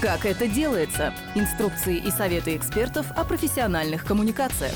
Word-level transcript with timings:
Как 0.00 0.26
это 0.26 0.46
делается? 0.46 1.12
Инструкции 1.34 1.96
и 1.96 2.12
советы 2.12 2.54
экспертов 2.54 3.10
о 3.16 3.24
профессиональных 3.24 4.04
коммуникациях. 4.04 4.74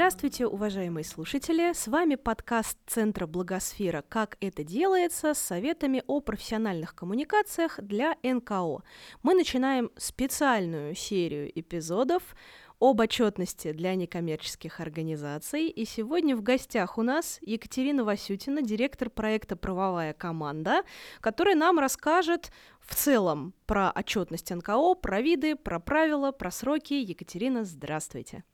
Здравствуйте, 0.00 0.46
уважаемые 0.46 1.04
слушатели! 1.04 1.74
С 1.74 1.86
вами 1.86 2.14
подкаст 2.14 2.78
Центра 2.86 3.26
Благосфера 3.26 4.02
«Как 4.08 4.38
это 4.40 4.64
делается» 4.64 5.34
с 5.34 5.38
советами 5.38 6.02
о 6.06 6.20
профессиональных 6.20 6.94
коммуникациях 6.94 7.78
для 7.82 8.16
НКО. 8.22 8.82
Мы 9.22 9.34
начинаем 9.34 9.90
специальную 9.98 10.94
серию 10.94 11.52
эпизодов 11.54 12.22
об 12.80 13.00
отчетности 13.00 13.72
для 13.72 13.94
некоммерческих 13.94 14.80
организаций. 14.80 15.68
И 15.68 15.84
сегодня 15.84 16.34
в 16.34 16.40
гостях 16.40 16.96
у 16.96 17.02
нас 17.02 17.38
Екатерина 17.42 18.02
Васютина, 18.02 18.62
директор 18.62 19.10
проекта 19.10 19.54
«Правовая 19.54 20.14
команда», 20.14 20.82
которая 21.20 21.56
нам 21.56 21.78
расскажет 21.78 22.50
в 22.80 22.94
целом 22.94 23.52
про 23.66 23.92
отчетность 23.94 24.50
НКО, 24.50 24.94
про 24.94 25.20
виды, 25.20 25.56
про 25.56 25.78
правила, 25.78 26.32
про 26.32 26.50
сроки. 26.50 26.94
Екатерина, 26.94 27.64
здравствуйте! 27.64 28.44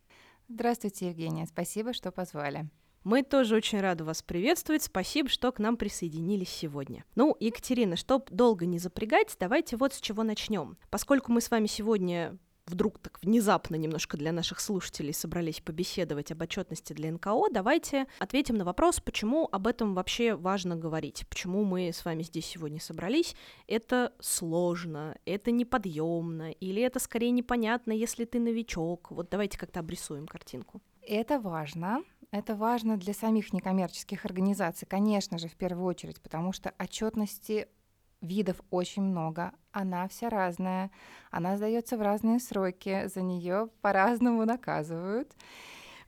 Здравствуйте, 0.48 1.08
Евгения. 1.08 1.46
Спасибо, 1.46 1.92
что 1.92 2.12
позвали. 2.12 2.68
Мы 3.02 3.22
тоже 3.22 3.56
очень 3.56 3.80
рады 3.80 4.04
вас 4.04 4.22
приветствовать. 4.22 4.82
Спасибо, 4.82 5.28
что 5.28 5.50
к 5.50 5.58
нам 5.58 5.76
присоединились 5.76 6.48
сегодня. 6.48 7.04
Ну, 7.14 7.36
Екатерина, 7.40 7.96
чтоб 7.96 8.30
долго 8.30 8.66
не 8.66 8.78
запрягать, 8.78 9.36
давайте 9.38 9.76
вот 9.76 9.92
с 9.92 10.00
чего 10.00 10.22
начнем. 10.22 10.76
Поскольку 10.90 11.32
мы 11.32 11.40
с 11.40 11.50
вами 11.50 11.66
сегодня 11.66 12.38
вдруг 12.66 12.98
так 12.98 13.18
внезапно 13.22 13.76
немножко 13.76 14.16
для 14.16 14.32
наших 14.32 14.60
слушателей 14.60 15.14
собрались 15.14 15.60
побеседовать 15.60 16.32
об 16.32 16.42
отчетности 16.42 16.92
для 16.92 17.12
НКО, 17.12 17.48
давайте 17.50 18.06
ответим 18.18 18.56
на 18.56 18.64
вопрос, 18.64 19.00
почему 19.00 19.48
об 19.50 19.66
этом 19.66 19.94
вообще 19.94 20.34
важно 20.34 20.76
говорить, 20.76 21.26
почему 21.28 21.64
мы 21.64 21.88
с 21.88 22.04
вами 22.04 22.22
здесь 22.22 22.46
сегодня 22.46 22.80
собрались. 22.80 23.34
Это 23.66 24.12
сложно, 24.20 25.16
это 25.24 25.50
неподъемно, 25.50 26.50
или 26.50 26.82
это 26.82 26.98
скорее 26.98 27.30
непонятно, 27.30 27.92
если 27.92 28.24
ты 28.24 28.40
новичок. 28.40 29.10
Вот 29.10 29.28
давайте 29.30 29.58
как-то 29.58 29.80
обрисуем 29.80 30.26
картинку. 30.26 30.80
Это 31.02 31.38
важно. 31.38 32.02
Это 32.32 32.56
важно 32.56 32.96
для 32.96 33.14
самих 33.14 33.52
некоммерческих 33.52 34.24
организаций, 34.24 34.86
конечно 34.86 35.38
же, 35.38 35.48
в 35.48 35.54
первую 35.54 35.86
очередь, 35.86 36.20
потому 36.20 36.52
что 36.52 36.74
отчетности 36.78 37.68
видов 38.26 38.60
очень 38.70 39.02
много, 39.02 39.52
она 39.72 40.08
вся 40.08 40.28
разная, 40.30 40.90
она 41.30 41.56
сдается 41.56 41.96
в 41.96 42.02
разные 42.02 42.40
сроки, 42.40 43.06
за 43.06 43.22
нее 43.22 43.68
по-разному 43.80 44.44
наказывают. 44.44 45.32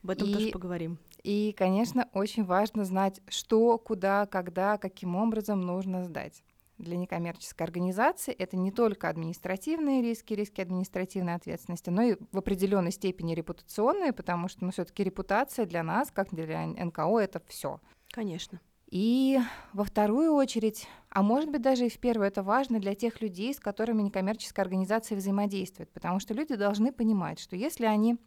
Об 0.03 0.11
этом 0.11 0.27
и, 0.27 0.33
тоже 0.33 0.49
поговорим. 0.51 0.97
И, 1.23 1.53
конечно, 1.57 2.09
очень 2.13 2.45
важно 2.45 2.85
знать, 2.85 3.21
что, 3.27 3.77
куда, 3.77 4.25
когда, 4.25 4.77
каким 4.77 5.15
образом 5.15 5.61
нужно 5.61 6.03
сдать. 6.03 6.43
Для 6.77 6.95
некоммерческой 6.95 7.65
организации 7.65 8.33
это 8.33 8.55
не 8.55 8.71
только 8.71 9.09
административные 9.09 10.01
риски, 10.01 10.33
риски 10.33 10.61
административной 10.61 11.35
ответственности, 11.35 11.89
но 11.89 12.01
и 12.03 12.15
в 12.31 12.37
определенной 12.37 12.91
степени 12.91 13.35
репутационные, 13.35 14.13
потому 14.13 14.47
что 14.47 14.63
ну, 14.63 14.71
все-таки 14.71 15.03
репутация 15.03 15.65
для 15.65 15.83
нас, 15.83 16.09
как 16.09 16.33
для 16.33 16.65
НКО, 16.65 17.19
это 17.19 17.41
все. 17.47 17.81
Конечно. 18.11 18.61
И 18.89 19.39
во 19.71 19.83
вторую 19.83 20.33
очередь, 20.33 20.87
а 21.11 21.21
может 21.21 21.51
быть 21.51 21.61
даже 21.61 21.85
и 21.85 21.89
в 21.89 21.99
первую, 21.99 22.27
это 22.27 22.41
важно 22.41 22.79
для 22.79 22.95
тех 22.95 23.21
людей, 23.21 23.53
с 23.53 23.59
которыми 23.59 24.01
некоммерческая 24.01 24.65
организация 24.65 25.15
взаимодействует, 25.15 25.91
потому 25.91 26.19
что 26.19 26.33
люди 26.33 26.55
должны 26.55 26.91
понимать, 26.91 27.39
что 27.39 27.55
если 27.55 27.85
они 27.85 28.17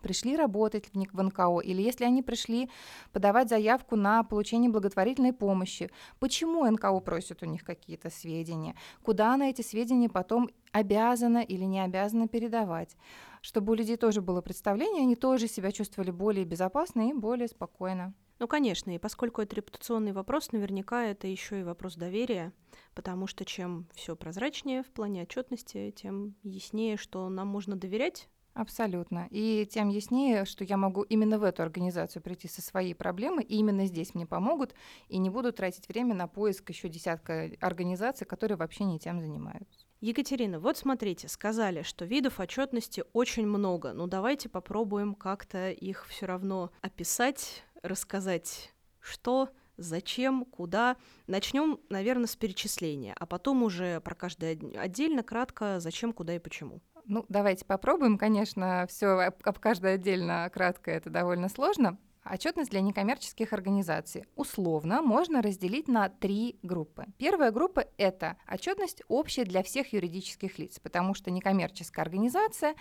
пришли 0.00 0.36
работать 0.36 0.88
в 0.92 1.20
НКО, 1.20 1.58
или 1.64 1.82
если 1.82 2.04
они 2.04 2.22
пришли 2.22 2.70
подавать 3.12 3.48
заявку 3.48 3.96
на 3.96 4.22
получение 4.22 4.70
благотворительной 4.70 5.32
помощи, 5.32 5.90
почему 6.20 6.64
НКО 6.70 7.00
просит 7.00 7.42
у 7.42 7.46
них 7.46 7.64
какие-то 7.64 8.08
сведения, 8.08 8.76
куда 9.02 9.34
она 9.34 9.50
эти 9.50 9.62
сведения 9.62 10.08
потом 10.08 10.48
обязана 10.70 11.38
или 11.38 11.64
не 11.64 11.80
обязана 11.80 12.28
передавать, 12.28 12.96
чтобы 13.40 13.72
у 13.72 13.74
людей 13.74 13.96
тоже 13.96 14.20
было 14.20 14.42
представление, 14.42 15.02
они 15.02 15.16
тоже 15.16 15.48
себя 15.48 15.72
чувствовали 15.72 16.12
более 16.12 16.44
безопасно 16.44 17.08
и 17.08 17.12
более 17.12 17.48
спокойно. 17.48 18.14
Ну, 18.38 18.46
конечно, 18.46 18.94
и 18.94 18.98
поскольку 18.98 19.42
это 19.42 19.56
репутационный 19.56 20.12
вопрос, 20.12 20.52
наверняка 20.52 21.04
это 21.04 21.26
еще 21.26 21.60
и 21.60 21.64
вопрос 21.64 21.96
доверия, 21.96 22.52
потому 22.94 23.26
что 23.26 23.44
чем 23.44 23.88
все 23.94 24.14
прозрачнее 24.14 24.84
в 24.84 24.90
плане 24.90 25.22
отчетности, 25.22 25.92
тем 25.96 26.36
яснее, 26.44 26.96
что 26.96 27.28
нам 27.28 27.48
можно 27.48 27.74
доверять. 27.74 28.28
Абсолютно. 28.58 29.28
И 29.30 29.68
тем 29.70 29.88
яснее, 29.88 30.44
что 30.44 30.64
я 30.64 30.76
могу 30.76 31.02
именно 31.02 31.38
в 31.38 31.44
эту 31.44 31.62
организацию 31.62 32.22
прийти 32.22 32.48
со 32.48 32.60
своей 32.60 32.92
проблемой, 32.92 33.44
и 33.44 33.56
именно 33.56 33.86
здесь 33.86 34.16
мне 34.16 34.26
помогут, 34.26 34.74
и 35.06 35.18
не 35.18 35.30
буду 35.30 35.52
тратить 35.52 35.88
время 35.88 36.14
на 36.14 36.26
поиск 36.26 36.68
еще 36.70 36.88
десятка 36.88 37.52
организаций, 37.60 38.26
которые 38.26 38.58
вообще 38.58 38.82
не 38.82 38.98
тем 38.98 39.20
занимаются. 39.20 39.86
Екатерина, 40.00 40.60
вот 40.60 40.76
смотрите, 40.76 41.28
сказали, 41.28 41.82
что 41.82 42.04
видов 42.04 42.38
отчетности 42.38 43.02
очень 43.12 43.46
много. 43.46 43.92
Ну 43.92 44.06
давайте 44.06 44.48
попробуем 44.48 45.14
как-то 45.14 45.70
их 45.70 46.06
все 46.06 46.26
равно 46.26 46.70
описать, 46.82 47.64
рассказать, 47.82 48.72
что, 49.00 49.50
зачем, 49.76 50.44
куда. 50.44 50.96
Начнем, 51.26 51.80
наверное, 51.88 52.26
с 52.26 52.36
перечисления, 52.36 53.14
а 53.18 53.26
потом 53.26 53.62
уже 53.62 54.00
про 54.00 54.14
каждое 54.14 54.58
отдельно, 54.76 55.22
кратко, 55.22 55.80
зачем, 55.80 56.12
куда 56.12 56.36
и 56.36 56.38
почему. 56.38 56.80
Ну, 57.04 57.24
давайте 57.28 57.64
попробуем. 57.64 58.18
Конечно, 58.18 58.86
все 58.88 59.06
об 59.08 59.58
каждой 59.58 59.94
отдельно 59.94 60.50
кратко 60.52 60.90
это 60.90 61.08
довольно 61.10 61.48
сложно. 61.48 61.98
Отчетность 62.30 62.70
для 62.70 62.82
некоммерческих 62.82 63.54
организаций 63.54 64.26
условно 64.36 65.00
можно 65.00 65.40
разделить 65.40 65.88
на 65.88 66.10
три 66.10 66.58
группы. 66.62 67.06
Первая 67.16 67.50
группа– 67.50 67.86
это 67.96 68.36
отчетность 68.46 69.02
общая 69.08 69.44
для 69.44 69.62
всех 69.62 69.94
юридических 69.94 70.58
лиц, 70.58 70.78
потому 70.78 71.14
что 71.14 71.30
некоммерческая 71.30 72.04
организация, 72.04 72.74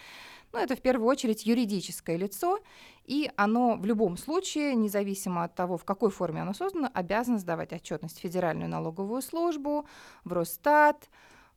ну, 0.51 0.59
это 0.59 0.75
в 0.75 0.81
первую 0.81 1.07
очередь 1.07 1.45
юридическое 1.45 2.17
лицо, 2.17 2.59
и 3.05 3.31
оно 3.37 3.77
в 3.77 3.85
любом 3.85 4.17
случае, 4.17 4.75
независимо 4.75 5.45
от 5.45 5.55
того, 5.55 5.77
в 5.77 5.85
какой 5.85 6.11
форме 6.11 6.41
оно 6.41 6.53
создано, 6.53 6.89
обязано 6.93 7.37
сдавать 7.37 7.71
отчетность 7.71 8.17
в 8.17 8.21
Федеральную 8.21 8.69
налоговую 8.69 9.21
службу, 9.21 9.87
в 10.25 10.33
Росстат, 10.33 11.09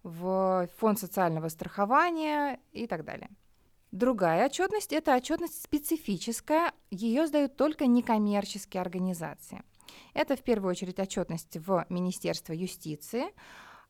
в 0.04 0.68
Фонд 0.78 1.00
социального 1.00 1.48
страхования 1.48 2.60
и 2.72 2.86
так 2.86 3.04
далее. 3.04 3.30
Другая 3.92 4.46
отчетность– 4.46 4.92
это 4.94 5.16
отчетность 5.16 5.62
специфическая, 5.62 6.72
ее 6.90 7.26
сдают 7.26 7.56
только 7.56 7.86
некоммерческие 7.86 8.80
организации. 8.80 9.64
Это 10.14 10.36
в 10.36 10.42
первую 10.42 10.70
очередь 10.70 11.00
отчетность 11.00 11.56
в 11.56 11.86
Министерство 11.88 12.52
юстиции. 12.52 13.24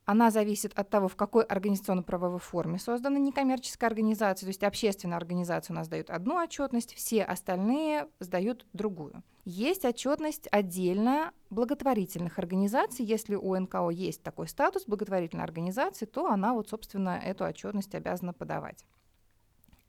Она 0.07 0.31
зависит 0.31 0.73
от 0.79 0.89
того, 0.89 1.09
в 1.09 1.17
какой 1.17 1.45
организационно-правовой 1.45 2.41
форме 2.41 2.79
создана 2.79 3.19
некоммерческая 3.19 3.91
организация. 3.91 4.47
То 4.47 4.51
есть 4.51 4.65
общественная 4.65 5.19
организация 5.19 5.75
у 5.75 5.77
нас 5.77 5.89
дает 5.89 6.09
одну 6.09 6.37
отчетность, 6.37 6.95
все 6.95 7.23
остальные 7.23 8.09
сдают 8.21 8.67
другую. 8.73 9.23
Есть 9.45 9.85
отчетность 9.85 10.49
отдельно 10.51 11.33
благотворительных 11.51 12.39
организаций. 12.39 13.05
Если 13.05 13.35
у 13.35 13.55
НКО 13.55 13.91
есть 13.91 14.23
такой 14.23 14.49
статус 14.49 14.85
благотворительной 14.87 15.45
организации, 15.45 16.07
то 16.07 16.27
она 16.27 16.55
вот, 16.55 16.71
собственно, 16.71 17.21
эту 17.23 17.45
отчетность 17.45 17.95
обязана 17.95 18.33
подавать. 18.33 18.87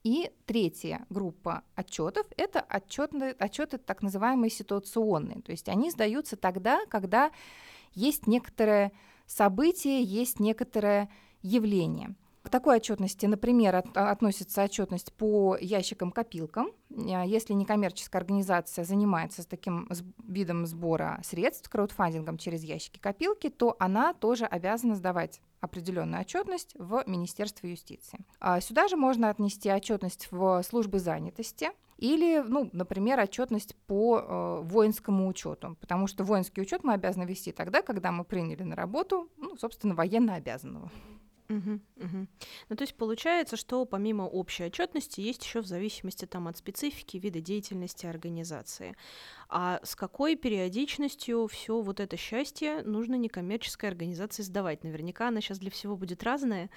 И 0.04 0.32
третья 0.46 1.06
группа 1.10 1.62
отчетов– 1.76 2.26
это 2.36 2.60
отчеты, 2.60 3.36
отчеты 3.38 3.78
так 3.78 4.02
называемые 4.02 4.50
ситуационные. 4.50 5.42
То 5.42 5.52
есть 5.52 5.68
они 5.68 5.90
сдаются 5.90 6.36
тогда, 6.36 6.84
когда 6.86 7.30
есть 7.94 8.26
некоторое 8.26 8.92
событие, 9.26 10.02
есть 10.02 10.40
некоторое 10.40 11.08
явление. 11.42 12.14
К 12.42 12.48
такой 12.50 12.76
отчетности, 12.76 13.26
например, 13.26 13.76
от, 13.76 13.96
относится 13.96 14.64
отчетность 14.64 15.12
по 15.12 15.56
ящикам-копилкам. 15.60 16.72
А 16.90 17.24
если 17.24 17.52
некоммерческая 17.52 18.20
организация 18.20 18.84
занимается 18.84 19.48
таким 19.48 19.88
видом 20.26 20.66
сбора 20.66 21.20
средств, 21.22 21.68
краудфандингом 21.68 22.38
через 22.38 22.64
ящики-копилки, 22.64 23.48
то 23.48 23.76
она 23.78 24.12
тоже 24.12 24.44
обязана 24.44 24.96
сдавать 24.96 25.40
определенную 25.60 26.20
отчетность 26.20 26.74
в 26.76 27.04
Министерство 27.06 27.68
юстиции. 27.68 28.18
А 28.40 28.60
сюда 28.60 28.88
же 28.88 28.96
можно 28.96 29.30
отнести 29.30 29.70
отчетность 29.70 30.28
в 30.32 30.62
службы 30.64 30.98
занятости 30.98 31.70
или, 31.98 32.42
ну, 32.44 32.68
например, 32.72 33.20
отчетность 33.20 33.76
по 33.86 34.18
э, 34.18 34.60
воинскому 34.64 35.28
учету, 35.28 35.76
потому 35.80 36.08
что 36.08 36.24
воинский 36.24 36.60
учет 36.60 36.82
мы 36.82 36.94
обязаны 36.94 37.22
вести 37.22 37.52
тогда, 37.52 37.80
когда 37.82 38.10
мы 38.10 38.24
приняли 38.24 38.64
на 38.64 38.74
работу, 38.74 39.28
ну, 39.36 39.56
собственно, 39.56 39.94
военно 39.94 40.34
обязанного. 40.34 40.90
Угу, 41.52 41.80
угу. 41.96 42.26
Ну, 42.68 42.76
то 42.76 42.82
есть 42.82 42.94
получается, 42.94 43.56
что 43.56 43.84
помимо 43.84 44.22
общей 44.22 44.64
отчетности 44.64 45.20
есть 45.20 45.44
еще 45.44 45.60
в 45.60 45.66
зависимости 45.66 46.24
там, 46.24 46.48
от 46.48 46.56
специфики 46.56 47.18
вида 47.18 47.40
деятельности 47.40 48.06
организации. 48.06 48.96
А 49.48 49.80
с 49.82 49.94
какой 49.94 50.36
периодичностью 50.36 51.46
все 51.48 51.80
вот 51.82 52.00
это 52.00 52.16
счастье 52.16 52.82
нужно 52.82 53.16
некоммерческой 53.16 53.90
организации 53.90 54.42
сдавать? 54.42 54.82
Наверняка 54.82 55.28
она 55.28 55.40
сейчас 55.40 55.58
для 55.58 55.70
всего 55.70 55.96
будет 55.96 56.22
разная. 56.22 56.70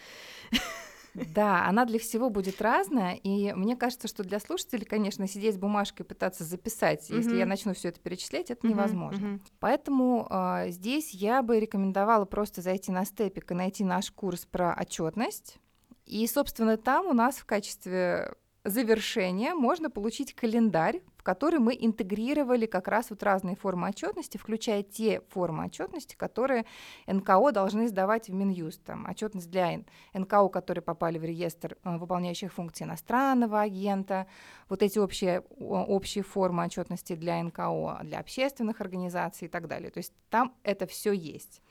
Да, 1.33 1.65
она 1.65 1.85
для 1.85 1.99
всего 1.99 2.29
будет 2.29 2.61
разная, 2.61 3.15
и 3.15 3.53
мне 3.53 3.75
кажется, 3.75 4.07
что 4.07 4.23
для 4.23 4.39
слушателей, 4.39 4.85
конечно, 4.85 5.27
сидеть 5.27 5.55
с 5.55 5.57
бумажкой 5.57 6.05
и 6.05 6.09
пытаться 6.09 6.43
записать, 6.43 7.09
mm-hmm. 7.09 7.17
если 7.17 7.37
я 7.37 7.45
начну 7.45 7.73
все 7.73 7.89
это 7.89 7.99
перечислять, 7.99 8.51
это 8.51 8.65
mm-hmm. 8.65 8.69
невозможно. 8.69 9.25
Mm-hmm. 9.25 9.41
Поэтому 9.59 10.27
э, 10.29 10.69
здесь 10.69 11.13
я 11.13 11.41
бы 11.41 11.59
рекомендовала 11.59 12.25
просто 12.25 12.61
зайти 12.61 12.91
на 12.91 13.05
степик 13.05 13.51
и 13.51 13.53
найти 13.53 13.83
наш 13.83 14.11
курс 14.11 14.45
про 14.45 14.75
отчетность. 14.79 15.57
И, 16.05 16.27
собственно, 16.27 16.77
там 16.77 17.07
у 17.07 17.13
нас 17.13 17.37
в 17.37 17.45
качестве 17.45 18.35
завершения 18.63 19.53
можно 19.53 19.89
получить 19.89 20.33
календарь, 20.33 21.01
который 21.25 21.59
мы 21.59 21.75
интегрировали 21.77 22.67
как 22.67 22.87
раз 22.87 23.09
вот 23.09 23.23
разные 23.23 23.55
формы 23.55 23.89
отчетности, 23.89 24.37
включая 24.37 24.83
те 24.83 25.21
формы 25.29 25.65
отчетности, 25.65 26.15
которые 26.15 26.65
НКО 27.07 27.51
должны 27.51 27.87
сдавать 27.87 28.29
в 28.29 28.33
Минюст. 28.33 28.83
Там, 28.83 29.07
отчетность 29.09 29.49
для 29.49 29.81
НКО, 30.13 30.49
которые 30.49 30.83
попали 30.83 31.17
в 31.17 31.23
реестр 31.23 31.77
э, 31.83 31.97
выполняющих 31.97 32.53
функции 32.53 32.85
иностранного 32.85 33.61
агента, 33.61 34.27
вот 34.69 34.83
эти 34.83 34.99
общие, 34.99 35.39
общие 35.57 36.23
формы 36.23 36.63
отчетности 36.63 37.15
для 37.15 37.41
НКО, 37.41 38.01
для 38.03 38.19
общественных 38.19 38.79
организаций 38.79 39.47
и 39.47 39.49
так 39.49 39.67
далее. 39.67 39.89
То 39.89 39.97
есть 39.97 40.13
там 40.29 40.53
это 40.61 40.85
все 40.85 41.11
есть. 41.11 41.63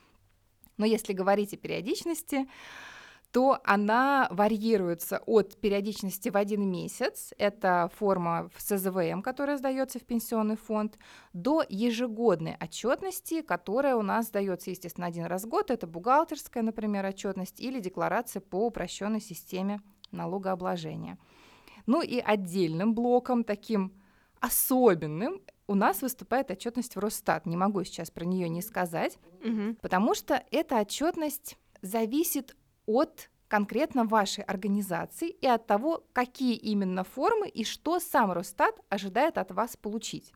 Но 0.78 0.84
если 0.84 1.12
говорить 1.12 1.54
о 1.54 1.56
периодичности, 1.56 2.48
то 3.34 3.58
она 3.64 4.28
варьируется 4.30 5.20
от 5.26 5.56
периодичности 5.56 6.28
в 6.28 6.36
один 6.36 6.70
месяц, 6.70 7.32
это 7.36 7.90
форма 7.96 8.48
в 8.54 8.62
СЗВМ, 8.62 9.22
которая 9.22 9.58
сдается 9.58 9.98
в 9.98 10.04
пенсионный 10.04 10.56
фонд, 10.56 10.98
до 11.32 11.64
ежегодной 11.68 12.56
отчетности, 12.60 13.42
которая 13.42 13.96
у 13.96 14.02
нас 14.02 14.28
сдается, 14.28 14.70
естественно, 14.70 15.08
один 15.08 15.24
раз 15.24 15.42
в 15.42 15.48
год, 15.48 15.72
это 15.72 15.88
бухгалтерская, 15.88 16.62
например, 16.62 17.04
отчетность 17.06 17.58
или 17.58 17.80
декларация 17.80 18.38
по 18.38 18.68
упрощенной 18.68 19.20
системе 19.20 19.80
налогообложения. 20.12 21.18
Ну 21.86 22.02
и 22.02 22.20
отдельным 22.20 22.94
блоком, 22.94 23.42
таким 23.42 23.94
особенным, 24.38 25.40
у 25.66 25.74
нас 25.74 26.02
выступает 26.02 26.52
отчетность 26.52 26.94
в 26.94 27.00
Росстат. 27.00 27.46
Не 27.46 27.56
могу 27.56 27.82
сейчас 27.82 28.12
про 28.12 28.24
нее 28.24 28.48
не 28.48 28.62
сказать, 28.62 29.18
угу. 29.44 29.74
потому 29.82 30.14
что 30.14 30.40
эта 30.52 30.78
отчетность 30.78 31.58
зависит 31.82 32.54
от 32.86 33.30
конкретно 33.48 34.04
вашей 34.04 34.42
организации 34.44 35.28
и 35.28 35.46
от 35.46 35.66
того, 35.66 36.04
какие 36.12 36.56
именно 36.56 37.04
формы 37.04 37.48
и 37.48 37.64
что 37.64 38.00
сам 38.00 38.32
Росстат 38.32 38.74
ожидает 38.88 39.38
от 39.38 39.52
вас 39.52 39.76
получить. 39.76 40.32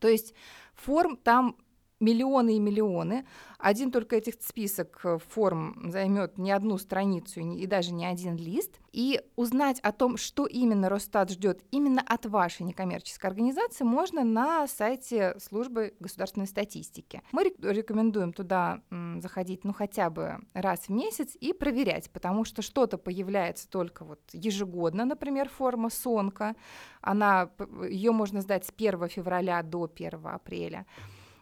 То 0.00 0.08
есть 0.08 0.34
форм 0.74 1.16
там 1.16 1.56
миллионы 2.00 2.56
и 2.56 2.60
миллионы. 2.60 3.26
Один 3.58 3.90
только 3.90 4.16
этих 4.16 4.34
список 4.40 5.00
э, 5.02 5.18
форм 5.18 5.90
займет 5.90 6.38
не 6.38 6.52
одну 6.52 6.78
страницу 6.78 7.40
и 7.40 7.66
даже 7.66 7.92
не 7.92 8.06
один 8.06 8.36
лист. 8.36 8.78
И 8.92 9.20
узнать 9.36 9.80
о 9.80 9.92
том, 9.92 10.16
что 10.16 10.46
именно 10.46 10.88
Росстат 10.88 11.30
ждет 11.30 11.62
именно 11.72 12.00
от 12.06 12.26
вашей 12.26 12.62
некоммерческой 12.62 13.30
организации, 13.30 13.84
можно 13.84 14.24
на 14.24 14.66
сайте 14.68 15.36
службы 15.40 15.94
государственной 15.98 16.46
статистики. 16.46 17.22
Мы 17.32 17.52
рекомендуем 17.60 18.32
туда 18.32 18.80
заходить 19.20 19.64
ну 19.64 19.72
хотя 19.72 20.10
бы 20.10 20.38
раз 20.54 20.82
в 20.86 20.90
месяц 20.90 21.36
и 21.38 21.52
проверять, 21.52 22.10
потому 22.10 22.44
что 22.44 22.62
что-то 22.62 22.96
появляется 22.96 23.68
только 23.68 24.04
вот 24.04 24.20
ежегодно, 24.32 25.04
например, 25.04 25.48
форма 25.48 25.90
СОНКа. 25.90 26.54
Она, 27.00 27.50
ее 27.88 28.12
можно 28.12 28.40
сдать 28.40 28.64
с 28.64 28.72
1 28.76 29.08
февраля 29.08 29.62
до 29.62 29.90
1 29.92 30.26
апреля. 30.26 30.86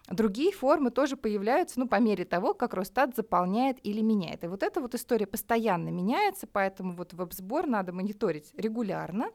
Другие 0.08 0.52
формы 0.52 0.90
тоже 0.90 1.16
появляются, 1.16 1.80
ну, 1.80 1.88
по 1.88 1.98
мере 1.98 2.24
того, 2.24 2.54
как 2.54 2.74
Росстат 2.74 3.16
заполняет 3.16 3.78
или 3.84 4.00
меняет. 4.00 4.44
И 4.44 4.46
вот 4.46 4.62
эта 4.62 4.80
вот 4.80 4.94
история 4.94 5.26
постоянно 5.26 5.88
меняется, 5.88 6.46
поэтому 6.46 6.94
вот 6.94 7.12
веб-сбор 7.12 7.66
надо 7.66 7.92
мониторить 7.92 8.52
регулярно. 8.56 9.30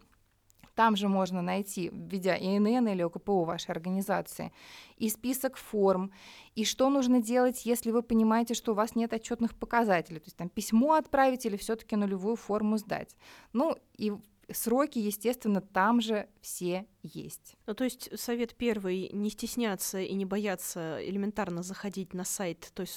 Там 0.75 0.95
же 0.95 1.09
можно 1.09 1.41
найти, 1.41 1.89
введя 1.94 2.38
ИНН 2.38 2.88
или 2.88 3.01
ОКПО 3.01 3.44
вашей 3.44 3.71
организации, 3.71 4.53
и 4.95 5.09
список 5.09 5.57
форм, 5.57 6.12
и 6.56 6.63
что 6.63 6.89
нужно 6.89 7.21
делать, 7.21 7.65
если 7.65 7.91
вы 7.91 8.01
понимаете, 8.01 8.53
что 8.53 8.71
у 8.71 8.75
вас 8.75 8.95
нет 8.95 9.12
отчетных 9.12 9.53
показателей. 9.53 10.19
То 10.19 10.27
есть 10.27 10.38
там 10.38 10.47
письмо 10.47 10.94
отправить 10.94 11.45
или 11.45 11.57
все-таки 11.57 11.97
нулевую 11.97 12.38
форму 12.38 12.77
сдать. 12.77 13.18
Ну 13.51 13.75
и 13.97 14.13
сроки, 14.53 15.00
естественно, 15.00 15.62
там 15.62 16.01
же 16.01 16.27
все 16.42 16.86
есть. 17.03 17.56
Ну, 17.65 17.74
то 17.74 17.83
есть 17.83 18.09
совет 18.19 18.56
первый— 18.56 19.09
не 19.13 19.30
стесняться 19.30 20.00
и 20.00 20.13
не 20.13 20.25
бояться 20.25 21.00
элементарно 21.03 21.63
заходить 21.63 22.13
на 22.13 22.24
сайт 22.24 22.71
той, 22.74 22.88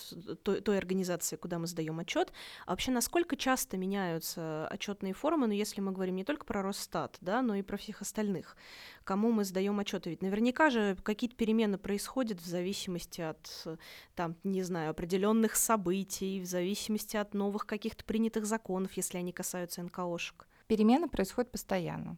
той, 0.42 0.60
той 0.60 0.78
организации, 0.78 1.36
куда 1.36 1.58
мы 1.58 1.66
сдаем 1.66 1.98
отчет. 1.98 2.32
А 2.66 2.70
вообще, 2.70 2.90
насколько 2.90 3.36
часто 3.36 3.76
меняются 3.76 4.66
отчетные 4.68 5.14
формы, 5.14 5.46
ну, 5.46 5.52
если 5.52 5.80
мы 5.80 5.92
говорим 5.92 6.16
не 6.16 6.24
только 6.24 6.44
про 6.44 6.62
Росстат, 6.62 7.16
да, 7.20 7.42
но 7.42 7.54
и 7.54 7.62
про 7.62 7.76
всех 7.76 8.02
остальных, 8.02 8.56
кому 9.04 9.32
мы 9.32 9.44
сдаем 9.44 9.78
отчеты? 9.78 10.10
Ведь 10.10 10.22
наверняка 10.22 10.70
же 10.70 10.96
какие-то 11.02 11.36
перемены 11.36 11.78
происходят 11.78 12.40
в 12.40 12.46
зависимости 12.46 13.20
от, 13.20 13.78
там, 14.14 14.36
не 14.44 14.62
знаю, 14.62 14.90
определенных 14.90 15.56
событий, 15.56 16.40
в 16.40 16.46
зависимости 16.46 17.16
от 17.16 17.34
новых 17.34 17.66
каких-то 17.66 18.04
принятых 18.04 18.46
законов, 18.46 18.92
если 18.94 19.18
они 19.18 19.32
касаются 19.32 19.82
НКОшек. 19.82 20.46
Перемены 20.66 21.08
происходят 21.08 21.50
постоянно. 21.50 22.16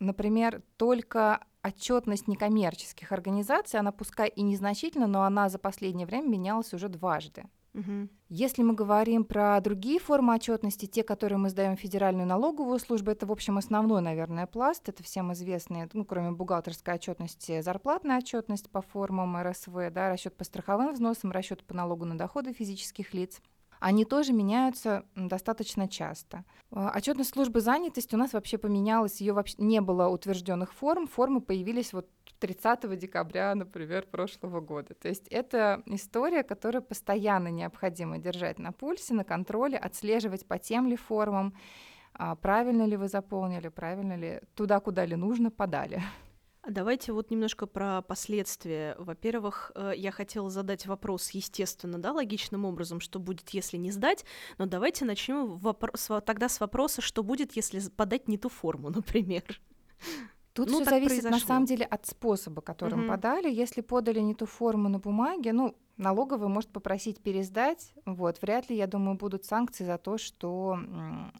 Например, 0.00 0.62
только 0.76 1.44
отчетность 1.62 2.28
некоммерческих 2.28 3.12
организаций, 3.12 3.80
она 3.80 3.92
пускай 3.92 4.28
и 4.28 4.42
незначительна, 4.42 5.06
но 5.06 5.22
она 5.22 5.48
за 5.48 5.58
последнее 5.58 6.06
время 6.06 6.28
менялась 6.28 6.74
уже 6.74 6.88
дважды. 6.88 7.44
Угу. 7.74 8.08
Если 8.28 8.62
мы 8.62 8.74
говорим 8.74 9.24
про 9.24 9.60
другие 9.60 9.98
формы 9.98 10.34
отчетности, 10.34 10.86
те, 10.86 11.02
которые 11.02 11.38
мы 11.38 11.50
сдаем 11.50 11.76
в 11.76 11.80
Федеральную 11.80 12.26
налоговую 12.26 12.78
службу, 12.78 13.10
это, 13.10 13.26
в 13.26 13.32
общем, 13.32 13.58
основной, 13.58 14.00
наверное, 14.00 14.46
пласт. 14.46 14.88
Это 14.88 15.02
всем 15.02 15.32
известные, 15.32 15.88
ну, 15.92 16.04
кроме 16.04 16.30
бухгалтерской 16.30 16.94
отчетности, 16.94 17.60
зарплатная 17.62 18.18
отчетность 18.18 18.70
по 18.70 18.80
формам 18.80 19.36
РСВ, 19.36 19.90
да, 19.90 20.10
расчет 20.10 20.36
по 20.36 20.44
страховым 20.44 20.92
взносам, 20.92 21.32
расчет 21.32 21.64
по 21.64 21.74
налогу 21.74 22.04
на 22.04 22.16
доходы 22.16 22.52
физических 22.52 23.12
лиц 23.12 23.40
они 23.84 24.06
тоже 24.06 24.32
меняются 24.32 25.04
достаточно 25.14 25.88
часто. 25.88 26.46
А, 26.70 26.90
отчетность 26.96 27.34
службы 27.34 27.60
занятости 27.60 28.14
у 28.14 28.18
нас 28.18 28.32
вообще 28.32 28.56
поменялась, 28.56 29.20
ее 29.20 29.34
вообще 29.34 29.56
не 29.58 29.82
было 29.82 30.08
утвержденных 30.08 30.72
форм, 30.72 31.06
формы 31.06 31.42
появились 31.42 31.92
вот 31.92 32.08
30 32.38 32.98
декабря, 32.98 33.54
например, 33.54 34.06
прошлого 34.06 34.60
года. 34.60 34.94
То 34.94 35.08
есть 35.08 35.28
это 35.28 35.82
история, 35.84 36.42
которую 36.42 36.80
постоянно 36.80 37.48
необходимо 37.48 38.16
держать 38.16 38.58
на 38.58 38.72
пульсе, 38.72 39.12
на 39.12 39.22
контроле, 39.22 39.76
отслеживать 39.76 40.46
по 40.46 40.58
тем 40.58 40.88
ли 40.88 40.96
формам, 40.96 41.52
а, 42.14 42.36
правильно 42.36 42.86
ли 42.86 42.96
вы 42.96 43.08
заполнили, 43.08 43.68
правильно 43.68 44.16
ли 44.16 44.40
туда, 44.54 44.80
куда 44.80 45.04
ли 45.04 45.14
нужно, 45.14 45.50
подали. 45.50 46.00
Давайте 46.66 47.12
вот 47.12 47.30
немножко 47.30 47.66
про 47.66 48.00
последствия. 48.00 48.96
Во-первых, 48.98 49.72
э, 49.74 49.92
я 49.96 50.10
хотела 50.10 50.48
задать 50.48 50.86
вопрос, 50.86 51.30
естественно, 51.30 51.98
да, 51.98 52.12
логичным 52.12 52.64
образом, 52.64 53.00
что 53.00 53.18
будет, 53.18 53.50
если 53.50 53.76
не 53.76 53.90
сдать, 53.90 54.24
но 54.56 54.64
давайте 54.64 55.04
начнем 55.04 55.58
вопрос, 55.58 56.08
тогда 56.24 56.48
с 56.48 56.60
вопроса, 56.60 57.02
что 57.02 57.22
будет, 57.22 57.54
если 57.54 57.80
подать 57.90 58.28
не 58.28 58.38
ту 58.38 58.48
форму, 58.48 58.88
например. 58.94 59.60
Тут 60.54 60.70
ну, 60.70 60.80
все 60.80 60.90
зависит 60.90 61.22
произошло. 61.22 61.38
на 61.38 61.46
самом 61.46 61.64
деле 61.66 61.84
от 61.84 62.06
способа, 62.06 62.62
которым 62.62 63.00
угу. 63.00 63.08
подали. 63.08 63.52
Если 63.52 63.80
подали 63.80 64.20
не 64.20 64.34
ту 64.36 64.46
форму 64.46 64.88
на 64.88 65.00
бумаге, 65.00 65.52
ну, 65.52 65.74
налоговый 65.96 66.48
может 66.48 66.70
попросить 66.70 67.20
пересдать. 67.20 67.92
Вот, 68.06 68.40
вряд 68.40 68.70
ли, 68.70 68.76
я 68.76 68.86
думаю, 68.86 69.16
будут 69.16 69.44
санкции 69.44 69.84
за 69.84 69.98
то, 69.98 70.16
что 70.16 70.78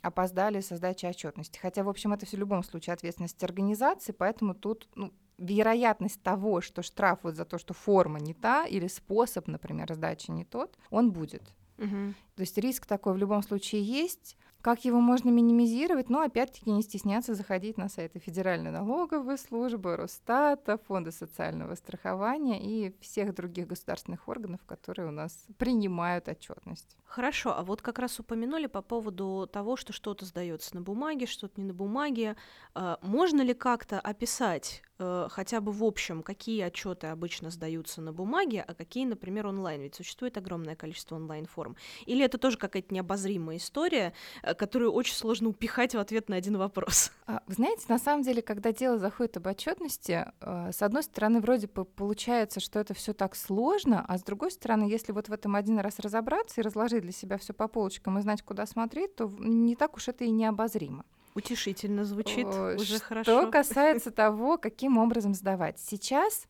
опоздали 0.02 0.60
со 0.60 0.76
сдачей 0.76 1.08
отчетности. 1.08 1.60
Хотя, 1.60 1.84
в 1.84 1.88
общем, 1.88 2.12
это 2.12 2.26
все 2.26 2.36
в 2.36 2.40
любом 2.40 2.64
случае 2.64 2.94
ответственность 2.94 3.42
организации, 3.44 4.10
поэтому 4.10 4.52
тут 4.52 4.88
ну, 4.96 5.12
вероятность 5.38 6.20
того, 6.20 6.60
что 6.60 6.82
штраф 6.82 7.20
вот 7.22 7.36
за 7.36 7.44
то, 7.44 7.56
что 7.56 7.72
форма 7.72 8.18
не 8.18 8.34
та 8.34 8.66
или 8.66 8.88
способ, 8.88 9.46
например, 9.46 9.94
сдачи 9.94 10.32
не 10.32 10.44
тот, 10.44 10.76
он 10.90 11.12
будет. 11.12 11.54
Угу. 11.78 12.14
То 12.34 12.40
есть 12.40 12.58
риск 12.58 12.86
такой 12.86 13.14
в 13.14 13.16
любом 13.16 13.44
случае 13.44 13.82
есть. 13.82 14.36
Как 14.64 14.86
его 14.86 14.98
можно 14.98 15.28
минимизировать? 15.28 16.08
Ну, 16.08 16.22
опять-таки, 16.22 16.70
не 16.70 16.80
стесняться 16.80 17.34
заходить 17.34 17.76
на 17.76 17.90
сайты 17.90 18.18
Федеральной 18.18 18.70
налоговой 18.70 19.36
службы, 19.36 19.94
Росстата, 19.94 20.78
Фонда 20.88 21.10
социального 21.10 21.74
страхования 21.74 22.58
и 22.62 22.96
всех 23.02 23.34
других 23.34 23.66
государственных 23.66 24.26
органов, 24.26 24.64
которые 24.64 25.08
у 25.08 25.10
нас 25.10 25.44
принимают 25.58 26.28
отчетность. 26.28 26.96
Хорошо, 27.04 27.54
а 27.54 27.62
вот 27.62 27.82
как 27.82 27.98
раз 27.98 28.18
упомянули 28.18 28.66
по 28.66 28.80
поводу 28.80 29.46
того, 29.52 29.76
что 29.76 29.92
что-то 29.92 30.24
сдается 30.24 30.74
на 30.74 30.80
бумаге, 30.80 31.26
что-то 31.26 31.60
не 31.60 31.66
на 31.66 31.74
бумаге. 31.74 32.34
А, 32.74 32.98
можно 33.02 33.42
ли 33.42 33.52
как-то 33.52 34.00
описать 34.00 34.82
э, 34.98 35.28
хотя 35.30 35.60
бы 35.60 35.72
в 35.72 35.84
общем, 35.84 36.22
какие 36.22 36.62
отчеты 36.62 37.08
обычно 37.08 37.50
сдаются 37.50 38.00
на 38.00 38.12
бумаге, 38.12 38.64
а 38.66 38.74
какие, 38.74 39.04
например, 39.04 39.46
онлайн? 39.46 39.82
Ведь 39.82 39.94
существует 39.94 40.36
огромное 40.38 40.74
количество 40.74 41.16
онлайн-форм. 41.16 41.76
Или 42.06 42.24
это 42.24 42.38
тоже 42.38 42.58
какая-то 42.58 42.92
необозримая 42.92 43.58
история, 43.58 44.12
которую 44.54 44.92
очень 44.92 45.14
сложно 45.14 45.48
упихать 45.48 45.94
в 45.94 45.98
ответ 45.98 46.28
на 46.28 46.36
один 46.36 46.56
вопрос? 46.56 47.10
А, 47.26 47.42
вы 47.46 47.54
знаете, 47.54 47.86
на 47.88 47.98
самом 47.98 48.22
деле, 48.22 48.42
когда 48.42 48.70
дело 48.70 48.98
заходит 48.98 49.38
об 49.38 49.46
отчетности, 49.46 50.26
э, 50.42 50.70
с 50.72 50.82
одной 50.82 51.02
стороны, 51.02 51.40
вроде 51.40 51.68
бы 51.68 51.86
получается, 51.86 52.60
что 52.60 52.78
это 52.78 52.92
все 52.92 53.14
так 53.14 53.34
сложно, 53.34 54.04
а 54.06 54.18
с 54.18 54.22
другой 54.22 54.50
стороны, 54.50 54.84
если 54.84 55.10
вот 55.12 55.30
в 55.30 55.32
этом 55.32 55.56
один 55.56 55.78
раз 55.78 55.98
разобраться 55.98 56.60
и 56.60 56.64
разложить 56.64 57.00
для 57.00 57.12
себя 57.12 57.38
все 57.38 57.54
по 57.54 57.66
полочкам 57.66 58.18
и 58.18 58.20
знать, 58.20 58.42
куда 58.42 58.66
смотреть, 58.66 59.16
то 59.16 59.32
не 59.38 59.74
так 59.74 59.96
уж 59.96 60.08
это 60.08 60.24
и 60.24 60.30
необозримо. 60.30 61.06
Утешительно 61.34 62.04
звучит, 62.04 62.46
О, 62.46 62.74
уже 62.76 62.98
что 62.98 63.06
хорошо. 63.06 63.40
Что 63.40 63.50
касается 63.50 64.10
того, 64.10 64.58
каким 64.58 64.98
образом 64.98 65.32
сдавать. 65.32 65.80
Сейчас 65.80 66.46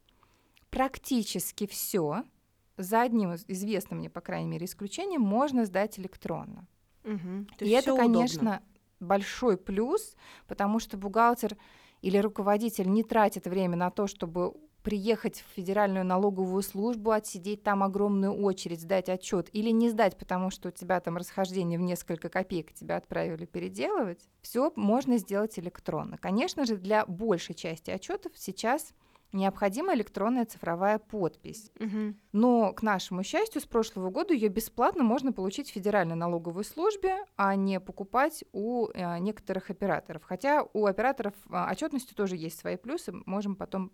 практически 0.71 1.69
все, 1.69 2.25
за 2.77 3.03
одним 3.03 3.35
известным 3.35 4.01
мне, 4.01 4.11
по 4.11 4.21
крайней 4.21 4.49
мере, 4.49 4.67
исключением, 4.67 5.23
можно 5.23 5.65
сдать 5.65 5.99
электронно. 5.99 6.67
Угу. 7.05 7.47
И 7.61 7.71
это, 7.71 7.95
конечно, 7.97 8.63
большой 9.01 9.57
плюс, 9.57 10.17
потому 10.49 10.79
что 10.79 10.97
бухгалтер 10.97 11.57
или 12.03 12.19
руководитель 12.19 12.91
не 12.91 13.03
тратит 13.03 13.47
время 13.47 13.77
на 13.77 13.91
то, 13.91 14.07
чтобы 14.07 14.55
приехать 14.83 15.41
в 15.41 15.55
федеральную 15.57 16.05
налоговую 16.05 16.63
службу, 16.63 17.11
отсидеть 17.11 17.63
там 17.63 17.83
огромную 17.83 18.35
очередь, 18.35 18.83
сдать 18.83 19.09
отчет 19.09 19.49
или 19.55 19.71
не 19.71 19.89
сдать, 19.89 20.19
потому 20.19 20.51
что 20.51 20.69
у 20.69 20.73
тебя 20.73 21.01
там 21.01 21.17
расхождение 21.17 21.79
в 21.79 21.83
несколько 21.83 22.29
копеек 22.29 22.75
тебя 22.75 22.97
отправили 22.97 23.47
переделывать, 23.47 24.29
все 24.43 24.73
можно 24.77 25.17
сделать 25.17 25.59
электронно. 25.59 26.19
Конечно 26.19 26.67
же, 26.67 26.77
для 26.77 27.07
большей 27.07 27.55
части 27.55 27.91
отчетов 27.91 28.33
сейчас 28.37 28.93
необходима 29.35 29.95
электронная 29.95 30.47
цифровая 30.47 30.99
подпись. 30.99 31.71
Угу. 31.79 32.15
Но, 32.33 32.73
к 32.73 32.83
нашему 32.83 33.23
счастью, 33.23 33.61
с 33.61 33.67
прошлого 33.67 34.11
года 34.11 34.33
ее 34.33 34.49
бесплатно 34.49 35.03
можно 35.03 35.33
получить 35.33 35.71
в 35.71 35.73
Федеральной 35.73 36.15
налоговой 36.15 36.65
службе, 36.65 37.17
а 37.37 37.55
не 37.57 37.81
покупать 37.81 38.45
у 38.53 38.89
э, 38.89 39.19
некоторых 39.19 39.71
операторов. 39.71 40.23
Хотя 40.25 40.65
у 40.73 40.87
операторов 40.87 41.35
э, 41.51 41.71
отчетности 41.71 42.15
тоже 42.15 42.37
есть 42.37 42.59
свои 42.59 42.77
плюсы, 42.77 43.13
можем 43.27 43.57
потом 43.57 43.93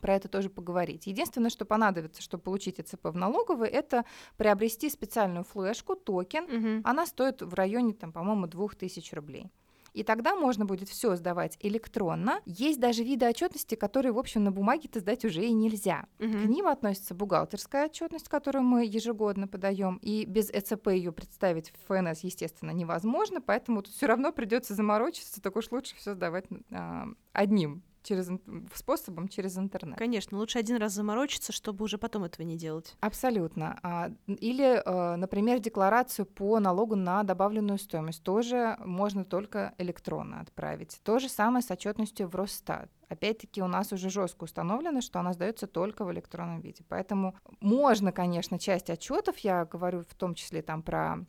про 0.00 0.14
это 0.14 0.28
тоже 0.28 0.50
поговорить. 0.50 1.06
Единственное, 1.06 1.50
что 1.50 1.64
понадобится, 1.64 2.22
чтобы 2.22 2.44
получить 2.44 2.80
ЭЦП 2.80 3.06
в 3.06 3.16
налоговой, 3.16 3.68
это 3.68 4.04
приобрести 4.36 4.90
специальную 4.90 5.44
флешку, 5.44 5.96
токен. 5.96 6.44
Угу. 6.44 6.82
Она 6.84 7.06
стоит 7.06 7.42
в 7.42 7.54
районе, 7.54 7.92
там, 7.92 8.12
по-моему, 8.12 8.46
2000 8.46 9.14
рублей. 9.14 9.50
И 9.96 10.02
тогда 10.02 10.36
можно 10.36 10.66
будет 10.66 10.90
все 10.90 11.16
сдавать 11.16 11.56
электронно. 11.60 12.42
Есть 12.44 12.78
даже 12.78 13.02
виды 13.02 13.26
отчетности, 13.26 13.76
которые, 13.76 14.12
в 14.12 14.18
общем, 14.18 14.44
на 14.44 14.52
бумаге-то 14.52 15.00
сдать 15.00 15.24
уже 15.24 15.42
и 15.42 15.52
нельзя. 15.54 16.04
Угу. 16.18 16.28
К 16.28 16.44
ним 16.44 16.66
относится 16.66 17.14
бухгалтерская 17.14 17.86
отчетность, 17.86 18.28
которую 18.28 18.62
мы 18.62 18.84
ежегодно 18.84 19.48
подаем, 19.48 19.96
и 20.02 20.26
без 20.26 20.50
ЭЦП 20.50 20.88
ее 20.88 21.12
представить 21.12 21.72
в 21.72 21.86
ФНС, 21.86 22.20
естественно, 22.24 22.72
невозможно, 22.72 23.40
поэтому 23.40 23.80
тут 23.80 23.94
все 23.94 24.04
равно 24.04 24.32
придется 24.32 24.74
заморочиться, 24.74 25.40
так 25.40 25.56
уж 25.56 25.70
лучше 25.70 25.96
все 25.96 26.12
сдавать 26.12 26.44
а, 26.70 27.06
одним 27.32 27.82
через 28.06 28.30
способом 28.74 29.28
через 29.28 29.58
интернет. 29.58 29.98
Конечно, 29.98 30.38
лучше 30.38 30.58
один 30.58 30.76
раз 30.76 30.92
заморочиться, 30.92 31.52
чтобы 31.52 31.84
уже 31.84 31.98
потом 31.98 32.24
этого 32.24 32.46
не 32.46 32.56
делать. 32.56 32.96
Абсолютно. 33.00 33.78
А, 33.82 34.10
или, 34.26 34.82
э, 34.84 35.16
например, 35.16 35.58
декларацию 35.58 36.26
по 36.26 36.60
налогу 36.60 36.96
на 36.96 37.22
добавленную 37.22 37.78
стоимость 37.78 38.22
тоже 38.22 38.76
можно 38.84 39.24
только 39.24 39.74
электронно 39.78 40.40
отправить. 40.40 41.00
То 41.02 41.18
же 41.18 41.28
самое 41.28 41.62
с 41.62 41.70
отчетностью 41.70 42.28
в 42.28 42.34
Росстат. 42.34 42.90
Опять-таки 43.08 43.62
у 43.62 43.68
нас 43.68 43.92
уже 43.92 44.10
жестко 44.10 44.44
установлено, 44.44 45.00
что 45.00 45.20
она 45.20 45.32
сдается 45.32 45.66
только 45.66 46.04
в 46.04 46.12
электронном 46.12 46.60
виде. 46.60 46.84
Поэтому 46.88 47.36
можно, 47.60 48.12
конечно, 48.12 48.58
часть 48.58 48.90
отчетов, 48.90 49.38
я 49.38 49.64
говорю 49.64 50.02
в 50.08 50.14
том 50.14 50.34
числе 50.34 50.62
там 50.62 50.82
про 50.82 51.24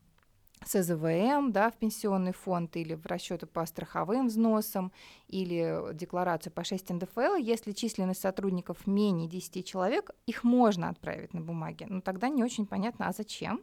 СЗВМ 0.66 1.52
да, 1.52 1.70
в 1.70 1.78
пенсионный 1.78 2.34
фонд 2.34 2.76
или 2.78 2.94
в 2.96 3.06
расчеты 3.06 3.46
по 3.46 3.66
страховым 3.66 4.28
взносам 4.28 4.92
или 5.28 5.94
декларацию 5.94 6.52
по 6.54 6.64
6 6.64 6.90
НДФЛ, 6.90 7.36
если 7.36 7.72
численность 7.72 8.22
сотрудников 8.22 8.88
менее 8.88 9.28
10 9.28 9.66
человек, 9.66 10.12
их 10.26 10.44
можно 10.44 10.90
отправить 10.90 11.34
на 11.34 11.42
бумаге. 11.42 11.86
Но 11.90 12.02
тогда 12.02 12.30
не 12.30 12.44
очень 12.44 12.66
понятно, 12.66 13.08
а 13.08 13.14
зачем? 13.14 13.62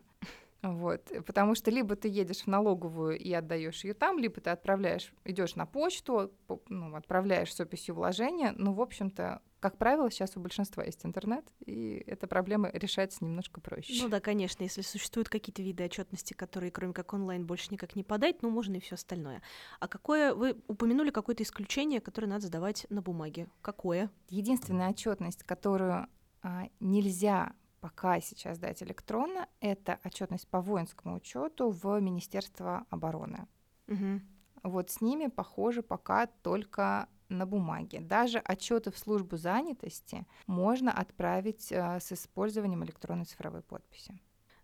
Вот, 0.63 1.13
потому 1.27 1.55
что 1.55 1.71
либо 1.71 1.95
ты 1.95 2.09
едешь 2.09 2.43
в 2.43 2.47
налоговую 2.47 3.19
и 3.19 3.31
отдаешь 3.35 3.85
ее 3.85 3.93
там, 3.93 4.19
либо 4.19 4.41
ты 4.41 4.49
отправляешь, 4.49 5.13
идешь 5.25 5.57
на 5.57 5.67
почту, 5.67 6.33
ну, 6.69 6.97
отправляешь 6.97 7.55
с 7.55 7.61
описью 7.61 7.95
вложения. 7.95 8.55
Ну, 8.57 8.73
в 8.73 8.81
общем-то, 8.81 9.43
как 9.65 9.79
правило, 9.79 10.11
сейчас 10.11 10.37
у 10.37 10.41
большинства 10.41 10.85
есть 10.85 11.07
интернет, 11.07 11.43
и 11.65 12.05
эта 12.07 12.27
проблема 12.27 12.69
решается 12.71 13.25
немножко 13.25 13.63
проще. 13.63 14.03
Ну 14.03 14.11
да, 14.11 14.21
конечно, 14.21 14.63
если 14.63 14.83
существуют 14.83 15.31
какие-то 15.31 15.63
виды 15.63 15.85
отчетности, 15.87 16.35
которые, 16.35 16.71
кроме 16.71 16.93
как 16.93 17.15
онлайн, 17.15 17.47
больше 17.47 17.69
никак 17.71 17.97
не 17.97 18.05
подать, 18.05 18.43
ну 18.43 18.51
можно 18.51 18.75
и 18.77 18.81
все 18.81 18.97
остальное. 18.97 19.41
А 19.81 19.89
какое 19.89 20.35
вы 20.35 20.61
упомянули 20.67 21.09
какое-то 21.09 21.45
исключение, 21.45 22.03
которое 22.03 22.27
надо 22.27 22.49
сдавать 22.49 22.85
на 22.91 23.01
бумаге? 23.01 23.49
Какое? 23.63 24.11
Единственная 24.29 24.91
отчетность, 24.91 25.45
которую 25.45 26.09
а, 26.43 26.69
нельзя 26.81 27.55
пока 27.81 28.21
сейчас 28.21 28.59
дать 28.59 28.83
электронно, 28.83 29.49
это 29.61 29.99
отчетность 30.05 30.47
по 30.47 30.61
воинскому 30.61 31.17
учету 31.17 31.71
в 31.71 31.99
Министерство 32.01 32.85
обороны. 32.91 33.49
Угу. 33.89 34.21
Вот 34.65 34.91
с 34.91 35.01
ними, 35.01 35.29
похоже, 35.29 35.81
пока 35.81 36.27
только 36.27 37.09
на 37.35 37.47
бумаге. 37.47 38.01
Даже 38.01 38.39
отчеты 38.39 38.91
в 38.91 38.99
службу 38.99 39.37
занятости 39.37 40.27
можно 40.47 40.93
отправить 40.93 41.71
э, 41.71 42.01
с 42.01 42.13
использованием 42.13 42.85
электронной 42.85 43.25
цифровой 43.25 43.63
подписи. 43.63 44.19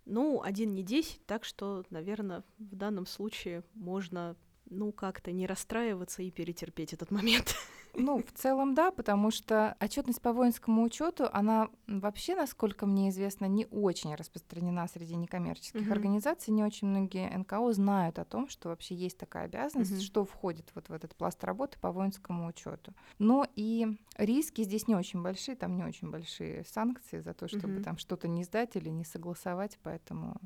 Ну, 0.06 0.42
один 0.42 0.74
не 0.74 0.82
десять, 0.82 1.24
так 1.26 1.44
что, 1.44 1.84
наверное, 1.90 2.42
в 2.58 2.74
данном 2.74 3.06
случае 3.06 3.62
можно 3.74 4.36
ну, 4.70 4.92
как-то 4.92 5.32
не 5.32 5.46
расстраиваться 5.46 6.22
и 6.22 6.30
перетерпеть 6.30 6.92
этот 6.92 7.10
момент. 7.10 7.54
Ну, 7.94 8.22
в 8.22 8.32
целом, 8.38 8.74
да, 8.74 8.92
потому 8.92 9.32
что 9.32 9.76
отчетность 9.80 10.22
по 10.22 10.32
воинскому 10.32 10.84
учету, 10.84 11.28
она 11.32 11.68
вообще, 11.88 12.36
насколько 12.36 12.86
мне 12.86 13.10
известно, 13.10 13.46
не 13.46 13.66
очень 13.66 14.14
распространена 14.14 14.86
среди 14.86 15.16
некоммерческих 15.16 15.88
mm-hmm. 15.88 15.92
организаций. 15.92 16.52
Не 16.52 16.62
очень 16.62 16.86
многие 16.86 17.36
НКО 17.36 17.72
знают 17.72 18.20
о 18.20 18.24
том, 18.24 18.48
что 18.48 18.68
вообще 18.68 18.94
есть 18.94 19.18
такая 19.18 19.46
обязанность, 19.46 19.90
mm-hmm. 19.90 20.06
что 20.06 20.24
входит 20.24 20.70
вот 20.76 20.88
в 20.88 20.92
этот 20.92 21.16
пласт 21.16 21.42
работы 21.42 21.80
по 21.80 21.90
воинскому 21.90 22.46
учету. 22.46 22.94
Но 23.18 23.44
и 23.56 23.98
риски 24.16 24.62
здесь 24.62 24.86
не 24.86 24.94
очень 24.94 25.20
большие, 25.20 25.56
там 25.56 25.76
не 25.76 25.82
очень 25.82 26.10
большие 26.10 26.64
санкции 26.64 27.18
за 27.18 27.34
то, 27.34 27.48
чтобы 27.48 27.78
mm-hmm. 27.78 27.82
там 27.82 27.98
что-то 27.98 28.28
не 28.28 28.44
сдать 28.44 28.76
или 28.76 28.88
не 28.88 29.04
согласовать, 29.04 29.80
поэтому 29.82 30.36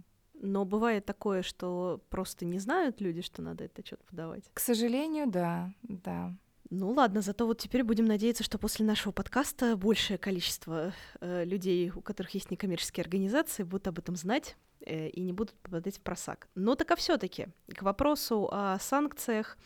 но 0.45 0.65
бывает 0.65 1.07
такое, 1.07 1.43
что 1.43 2.01
просто 2.11 2.45
не 2.45 2.59
знают 2.59 3.01
люди, 3.01 3.23
что 3.23 3.43
надо 3.43 3.65
этот 3.65 3.81
отчет 3.81 4.05
подавать. 4.05 4.45
К 4.53 4.61
сожалению, 4.61 5.27
да, 5.27 5.73
да. 5.83 6.35
Ну 6.71 6.91
ладно, 6.91 7.21
зато 7.21 7.47
вот 7.47 7.59
теперь 7.59 7.83
будем 7.83 8.05
надеяться, 8.05 8.45
что 8.45 8.59
после 8.59 8.85
нашего 8.85 9.13
подкаста 9.13 9.77
большее 9.77 10.19
количество 10.19 10.93
э, 11.21 11.45
людей, 11.45 11.91
у 11.95 12.01
которых 12.01 12.35
есть 12.35 12.51
некоммерческие 12.51 13.03
организации, 13.03 13.63
будут 13.63 13.89
об 13.89 13.99
этом 13.99 14.17
знать 14.17 14.57
э, 14.81 15.09
и 15.09 15.23
не 15.23 15.33
будут 15.33 15.55
попадать 15.61 15.99
в 15.99 16.01
просак. 16.01 16.49
Но 16.55 16.75
так 16.75 16.91
а 16.91 16.97
все-таки 16.97 17.49
к 17.75 17.83
вопросу 17.83 18.49
о 18.51 18.79
санкциях, 18.81 19.57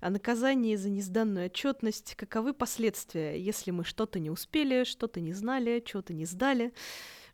о 0.00 0.10
наказании 0.10 0.76
за 0.76 0.90
несданную 0.90 1.46
отчетность, 1.46 2.14
каковы 2.16 2.52
последствия, 2.52 3.40
если 3.40 3.70
мы 3.70 3.84
что-то 3.84 4.18
не 4.18 4.30
успели, 4.30 4.84
что-то 4.84 5.20
не 5.20 5.32
знали, 5.32 5.82
что-то 5.86 6.14
не 6.14 6.24
сдали, 6.24 6.72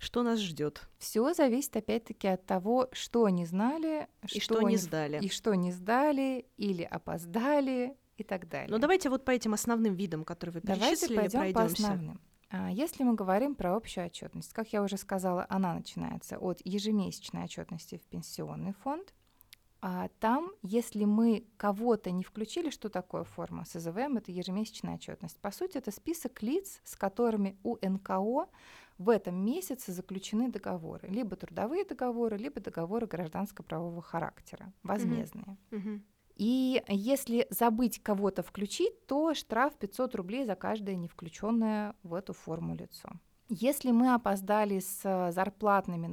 что 0.03 0.25
нас 0.25 0.41
ждет? 0.41 0.89
Все 0.99 1.33
зависит 1.33 1.77
опять-таки 1.77 2.27
от 2.27 2.45
того, 2.45 2.89
что 2.91 3.29
не 3.29 3.47
знали, 3.47 4.09
и 4.33 4.41
что, 4.41 4.57
что 4.57 4.69
не 4.69 4.77
сдали, 4.77 5.25
и 5.25 5.29
что 5.29 5.55
не 5.55 5.71
сдали 5.71 6.47
или 6.57 6.83
опоздали 6.83 7.97
и 8.17 8.25
так 8.25 8.49
далее. 8.49 8.69
Ну 8.69 8.79
давайте 8.79 9.11
вот 9.11 9.25
по 9.25 9.31
этим 9.31 9.55
основным 9.55 9.95
видам, 9.95 10.25
которые 10.25 10.55
вы 10.55 10.61
перечислили, 10.61 11.15
давайте 11.15 11.39
пойдем 11.39 11.55
по 11.55 11.63
основным. 11.63 12.21
А, 12.51 12.69
если 12.69 13.05
мы 13.05 13.15
говорим 13.15 13.55
про 13.55 13.77
общую 13.77 14.05
отчетность, 14.05 14.53
как 14.53 14.73
я 14.73 14.83
уже 14.83 14.97
сказала, 14.97 15.47
она 15.49 15.73
начинается 15.73 16.37
от 16.37 16.61
ежемесячной 16.65 17.45
отчетности 17.45 17.99
в 17.99 18.03
пенсионный 18.09 18.73
фонд. 18.73 19.15
А 19.85 20.09
там, 20.21 20.53
если 20.63 21.05
мы 21.05 21.47
кого-то 21.57 22.11
не 22.11 22.25
включили, 22.25 22.71
что 22.71 22.89
такое 22.89 23.25
форма 23.25 23.65
СЗВМ, 23.65 24.17
это 24.17 24.31
ежемесячная 24.31 24.95
отчетность. 24.95 25.39
По 25.41 25.51
сути, 25.51 25.79
это 25.79 25.91
список 25.91 26.43
лиц, 26.43 26.81
с 26.85 26.97
которыми 26.97 27.57
у 27.63 27.77
НКО 27.81 28.49
в 29.03 29.09
этом 29.09 29.35
месяце 29.45 29.93
заключены 29.93 30.51
договоры, 30.51 31.09
либо 31.09 31.37
трудовые 31.37 31.85
договоры, 31.85 32.37
либо 32.37 32.61
договоры 32.61 33.07
гражданско-правового 33.07 34.03
характера, 34.03 34.73
возмездные. 34.83 35.57
Мгм. 35.71 36.05
И 36.37 36.83
если 36.89 37.47
забыть 37.51 38.03
кого-то 38.03 38.43
включить, 38.43 39.07
то 39.07 39.35
штраф 39.35 39.75
500 39.79 40.15
рублей 40.15 40.45
за 40.47 40.55
каждое 40.55 40.97
не 40.97 41.09
включенное 41.09 41.95
в 42.03 42.15
эту 42.15 42.33
форму 42.33 42.75
лицо. 42.75 43.11
Если 43.49 43.91
мы 43.91 44.15
опоздали 44.15 44.79
с 44.79 45.01
э, 45.05 45.33
зарплатными 45.33 46.09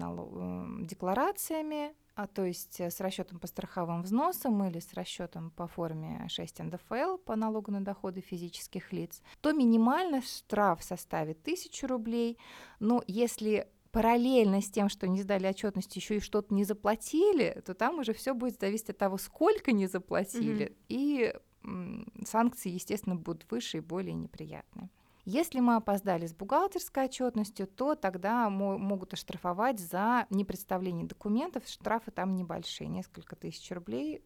декларациями, 0.86 1.94
а 2.16 2.28
то 2.28 2.44
есть 2.44 2.82
э, 2.82 2.90
с 2.90 3.00
расчетом 3.00 3.40
по 3.40 3.48
страховым 3.48 4.02
взносам 4.02 4.62
или 4.66 4.80
с 4.80 4.94
расчетом 4.94 5.52
по 5.52 5.68
форме 5.68 6.26
6 6.28 6.60
НДФЛ 6.60 7.18
по 7.18 7.38
налогу 7.38 7.72
на 7.72 7.82
доходы 7.82 8.20
физических 8.20 8.92
лиц, 8.92 9.22
то 9.40 9.54
минимально 9.54 10.22
штраф 10.22 10.84
составит 10.84 11.40
1000 11.42 11.88
рублей. 11.88 12.38
Но 12.80 13.02
если 13.08 13.70
параллельно 13.92 14.62
с 14.62 14.70
тем, 14.70 14.90
что 14.90 15.08
не 15.08 15.22
сдали 15.22 15.48
отчетность, 15.48 15.96
еще 15.96 16.18
и 16.18 16.20
что-то 16.20 16.54
не 16.54 16.66
заплатили, 16.66 17.62
то 17.66 17.74
там 17.74 18.00
уже 18.00 18.14
все 18.14 18.34
будет 18.34 18.60
зависеть 18.60 18.90
от 18.90 18.98
того, 18.98 19.18
сколько 19.18 19.72
не 19.72 19.88
заплатили, 19.88 20.76
и 20.90 21.34
м, 21.64 22.12
санкции, 22.26 22.70
естественно, 22.70 23.16
будут 23.16 23.50
выше 23.50 23.78
и 23.78 23.82
более 23.82 24.14
неприятные. 24.14 24.90
Если 25.30 25.60
мы 25.60 25.76
опоздали 25.76 26.26
с 26.26 26.34
бухгалтерской 26.34 27.06
отчетностью, 27.06 27.68
то 27.68 27.94
тогда 27.94 28.50
мо- 28.50 28.80
могут 28.80 29.14
оштрафовать 29.14 29.80
за 29.80 30.26
непредставление 30.32 31.06
документов. 31.06 31.68
Штрафы 31.68 32.10
там 32.10 32.36
небольшие, 32.36 32.88
несколько 32.88 33.36
тысяч 33.36 33.70
рублей, 33.70 34.24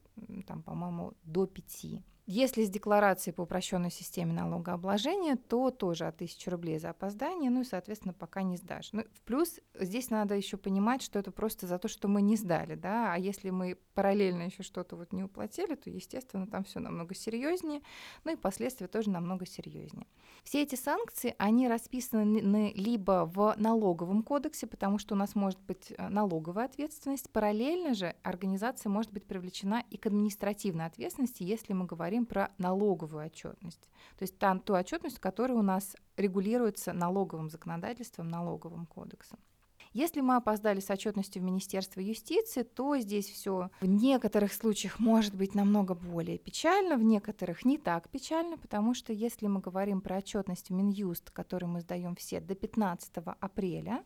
там, 0.47 0.63
по-моему, 0.63 1.11
до 1.23 1.45
пяти. 1.45 2.01
Если 2.25 2.63
с 2.63 2.69
декларацией 2.69 3.33
по 3.33 3.41
упрощенной 3.41 3.91
системе 3.91 4.31
налогообложения, 4.31 5.35
то 5.35 5.71
тоже 5.71 6.05
от 6.05 6.15
1000 6.15 6.51
рублей 6.51 6.79
за 6.79 6.91
опоздание, 6.91 7.49
ну 7.49 7.61
и, 7.61 7.65
соответственно, 7.65 8.13
пока 8.13 8.43
не 8.43 8.55
сдашь. 8.55 8.93
Ну, 8.93 9.03
в 9.11 9.21
плюс 9.23 9.59
здесь 9.77 10.09
надо 10.09 10.33
еще 10.33 10.55
понимать, 10.55 11.01
что 11.01 11.19
это 11.19 11.31
просто 11.31 11.67
за 11.67 11.77
то, 11.79 11.89
что 11.89 12.07
мы 12.07 12.21
не 12.21 12.37
сдали, 12.37 12.75
да, 12.75 13.13
а 13.13 13.17
если 13.17 13.49
мы 13.49 13.77
параллельно 13.93 14.43
еще 14.43 14.63
что-то 14.63 14.95
вот 14.95 15.11
не 15.11 15.23
уплатили, 15.23 15.75
то, 15.75 15.89
естественно, 15.89 16.47
там 16.47 16.63
все 16.63 16.79
намного 16.79 17.13
серьезнее, 17.13 17.81
ну 18.23 18.31
и 18.31 18.35
последствия 18.37 18.87
тоже 18.87 19.09
намного 19.09 19.45
серьезнее. 19.45 20.07
Все 20.45 20.63
эти 20.63 20.75
санкции, 20.75 21.35
они 21.37 21.67
расписаны 21.67 22.71
либо 22.73 23.29
в 23.33 23.53
налоговом 23.57 24.23
кодексе, 24.23 24.65
потому 24.65 24.97
что 24.97 25.15
у 25.15 25.17
нас 25.17 25.35
может 25.35 25.59
быть 25.59 25.91
э, 25.97 26.07
налоговая 26.07 26.65
ответственность, 26.65 27.29
параллельно 27.31 27.93
же 27.93 28.15
организация 28.23 28.89
может 28.89 29.11
быть 29.11 29.25
привлечена 29.25 29.83
и 29.89 29.97
к 29.97 30.05
административной 30.05 30.85
ответственности, 30.85 31.43
если 31.43 31.73
мы 31.73 31.85
говорим 31.85 32.12
про 32.21 32.51
налоговую 32.57 33.25
отчетность. 33.25 33.89
То 34.17 34.23
есть 34.23 34.37
там 34.37 34.59
ту 34.59 34.73
отчетность, 34.75 35.19
которая 35.19 35.57
у 35.57 35.61
нас 35.61 35.95
регулируется 36.17 36.93
налоговым 36.93 37.49
законодательством, 37.49 38.29
налоговым 38.29 38.85
кодексом. 38.85 39.39
Если 39.93 40.21
мы 40.21 40.37
опоздали 40.37 40.79
с 40.79 40.89
отчетностью 40.89 41.41
в 41.41 41.45
Министерство 41.45 41.99
юстиции, 41.99 42.63
то 42.63 42.97
здесь 42.97 43.29
все 43.29 43.69
в 43.79 43.85
некоторых 43.85 44.51
случаях 44.51 44.99
может 44.99 45.35
быть 45.35 45.53
намного 45.53 45.93
более 45.93 46.39
печально, 46.39 46.97
в 46.97 47.03
некоторых 47.03 47.63
не 47.63 47.77
так 47.77 48.09
печально, 48.09 48.57
потому 48.57 48.95
что 48.95 49.13
если 49.13 49.45
мы 49.45 49.59
говорим 49.59 50.01
про 50.01 50.17
отчетность 50.17 50.69
в 50.69 50.73
Минюст, 50.73 51.29
которую 51.29 51.69
мы 51.69 51.81
сдаем 51.81 52.15
все 52.15 52.39
до 52.39 52.55
15 52.55 53.17
апреля, 53.39 54.03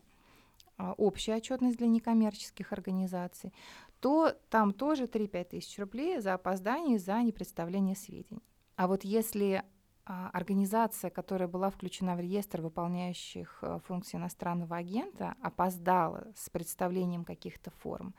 а, 0.76 0.92
общая 0.92 1.36
отчетность 1.36 1.78
для 1.78 1.88
некоммерческих 1.88 2.72
организаций, 2.72 3.54
то 4.00 4.32
там 4.50 4.72
тоже 4.72 5.04
3-5 5.04 5.44
тысяч 5.44 5.78
рублей 5.78 6.20
за 6.20 6.34
опоздание, 6.34 6.98
за 6.98 7.22
непредставление 7.22 7.96
сведений. 7.96 8.42
А 8.76 8.86
вот 8.86 9.04
если 9.04 9.64
а, 10.10 10.30
организация, 10.32 11.10
которая 11.10 11.48
была 11.48 11.68
включена 11.68 12.16
в 12.16 12.20
реестр 12.20 12.62
выполняющих 12.62 13.58
а, 13.60 13.78
функции 13.80 14.16
иностранного 14.16 14.76
агента, 14.76 15.34
опоздала 15.42 16.28
с 16.34 16.48
представлением 16.48 17.26
каких-то 17.26 17.70
форм, 17.70 18.14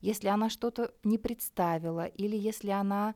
если 0.00 0.28
она 0.28 0.48
что-то 0.48 0.94
не 1.04 1.18
представила 1.18 2.06
или 2.06 2.36
если 2.36 2.70
она 2.70 3.14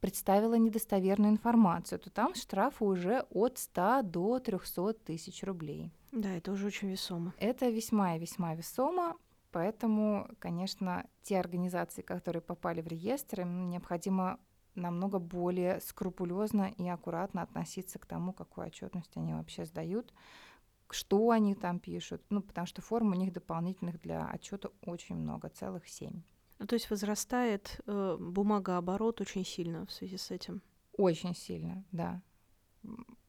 представила 0.00 0.54
недостоверную 0.54 1.32
информацию, 1.32 1.98
то 1.98 2.10
там 2.10 2.34
штрафы 2.34 2.84
уже 2.84 3.20
от 3.30 3.56
100 3.56 4.02
до 4.02 4.38
300 4.38 4.92
тысяч 4.94 5.42
рублей. 5.42 5.90
Да, 6.10 6.30
это 6.30 6.52
уже 6.52 6.66
очень 6.66 6.90
весомо. 6.90 7.32
Это 7.38 7.70
весьма 7.70 8.16
и 8.16 8.18
весьма 8.18 8.54
весомо, 8.54 9.16
поэтому, 9.52 10.28
конечно, 10.38 11.06
те 11.22 11.38
организации, 11.38 12.02
которые 12.02 12.42
попали 12.42 12.80
в 12.80 12.88
реестр, 12.88 13.42
им 13.42 13.68
необходимо 13.70 14.40
намного 14.74 15.18
более 15.18 15.80
скрупулезно 15.80 16.72
и 16.76 16.88
аккуратно 16.88 17.42
относиться 17.42 17.98
к 17.98 18.06
тому, 18.06 18.32
какую 18.32 18.66
отчетность 18.66 19.16
они 19.16 19.34
вообще 19.34 19.64
сдают, 19.64 20.12
что 20.90 21.30
они 21.30 21.54
там 21.54 21.78
пишут, 21.78 22.22
ну, 22.30 22.42
потому 22.42 22.66
что 22.66 22.82
форм 22.82 23.12
у 23.12 23.14
них 23.14 23.32
дополнительных 23.32 24.00
для 24.00 24.26
отчета 24.26 24.70
очень 24.84 25.16
много, 25.16 25.48
целых 25.48 25.88
семь. 25.88 26.22
Ну, 26.58 26.66
то 26.66 26.74
есть 26.74 26.90
возрастает 26.90 27.80
э, 27.86 28.16
бумагооборот 28.18 29.20
очень 29.20 29.44
сильно 29.44 29.84
в 29.84 29.92
связи 29.92 30.16
с 30.16 30.30
этим. 30.30 30.62
Очень 30.96 31.34
сильно, 31.34 31.84
да, 31.92 32.22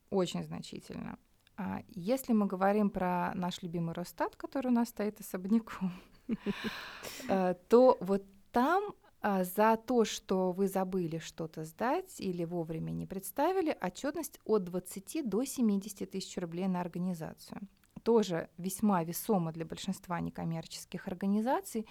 очень 0.10 0.44
значительно. 0.44 1.18
А 1.56 1.84
если 1.88 2.34
мы 2.34 2.48
говорим 2.48 2.90
про 2.90 3.32
наш 3.36 3.62
любимый 3.62 3.94
Росстат, 3.94 4.36
который 4.36 4.68
у 4.68 4.72
нас 4.72 4.90
стоит 4.90 5.20
особняком, 5.20 5.94
то 7.70 7.98
вот 8.00 8.24
там 8.52 8.94
а, 9.26 9.46
за 9.46 9.78
то, 9.78 10.04
что 10.04 10.52
вы 10.52 10.68
забыли 10.68 11.18
что-то 11.18 11.64
сдать 11.64 12.20
или 12.20 12.44
вовремя 12.44 12.92
не 12.92 13.06
представили, 13.06 13.78
отчетность 13.82 14.38
от 14.44 14.66
20 14.66 15.30
до 15.30 15.46
70 15.46 16.12
тысяч 16.12 16.38
рублей 16.38 16.68
на 16.68 16.82
организацию. 16.82 17.62
Тоже 18.04 18.50
весьма 18.58 19.02
весомо 19.06 19.54
для 19.54 19.66
большинства 19.66 20.20
некоммерческих 20.20 21.08
организаций. 21.08 21.88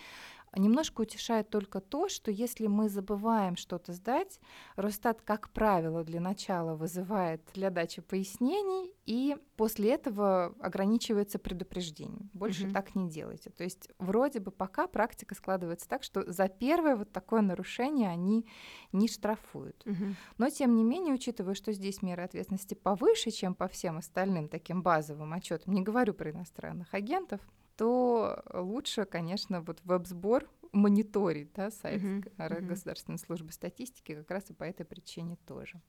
Немножко 0.55 1.01
утешает 1.03 1.49
только 1.49 1.81
то, 1.81 2.09
что 2.09 2.31
если 2.31 2.67
мы 2.67 2.89
забываем 2.89 3.57
что-то 3.57 3.93
сдать, 3.93 4.39
Росстат, 4.77 5.23
как 5.23 5.51
правило, 5.51 6.05
для 6.05 6.21
начала 6.21 6.75
вызывает 6.75 7.43
для 7.55 7.71
дачи 7.71 8.03
пояснений, 8.03 8.93
и 9.07 9.37
после 9.57 9.95
этого 9.95 10.55
ограничивается 10.61 11.39
предупреждением. 11.39 12.31
Больше 12.35 12.65
Мгм. 12.65 12.75
так 12.75 12.95
не 12.95 13.09
делайте. 13.09 13.51
То 13.51 13.65
есть 13.65 13.89
вроде 13.99 14.41
бы 14.41 14.51
пока 14.51 14.87
практика 14.87 15.35
складывается 15.35 15.89
так, 15.89 16.03
что 16.03 16.31
за 16.31 16.49
первое 16.49 16.97
вот 16.97 17.11
такое 17.13 17.41
нарушение 17.41 18.11
они 18.11 18.47
не 18.93 19.09
штрафуют. 19.09 19.83
Мгм. 19.87 20.17
Но, 20.39 20.51
тем 20.51 20.77
не 20.77 20.85
менее, 20.85 21.15
учитывая, 21.15 21.55
что 21.55 21.73
здесь 21.73 22.03
меры 22.03 22.23
ответственности 22.23 22.75
повыше, 22.75 23.31
чем 23.31 23.55
по 23.55 23.69
всем 23.69 23.99
остальным 23.99 24.49
таким 24.49 24.83
базовым 24.83 25.33
отчетам, 25.33 25.73
не 25.75 25.83
говорю 25.83 26.15
про 26.15 26.31
иностранных 26.31 26.93
агентов, 26.95 27.41
то 27.77 28.43
лучше, 28.53 29.05
конечно, 29.05 29.61
вот 29.63 29.81
веб-сбор 29.85 30.49
мониторить 30.73 31.53
да, 31.55 31.71
сайт 31.71 32.03
Г- 32.03 32.31
мгм. 32.39 32.67
Государственной 32.67 33.19
службы 33.19 33.53
статистики 33.53 34.15
как 34.15 34.31
раз 34.31 34.51
и 34.51 34.55
по 34.55 34.65
этой 34.65 34.85
причине 34.87 35.37
тоже. 35.47 35.81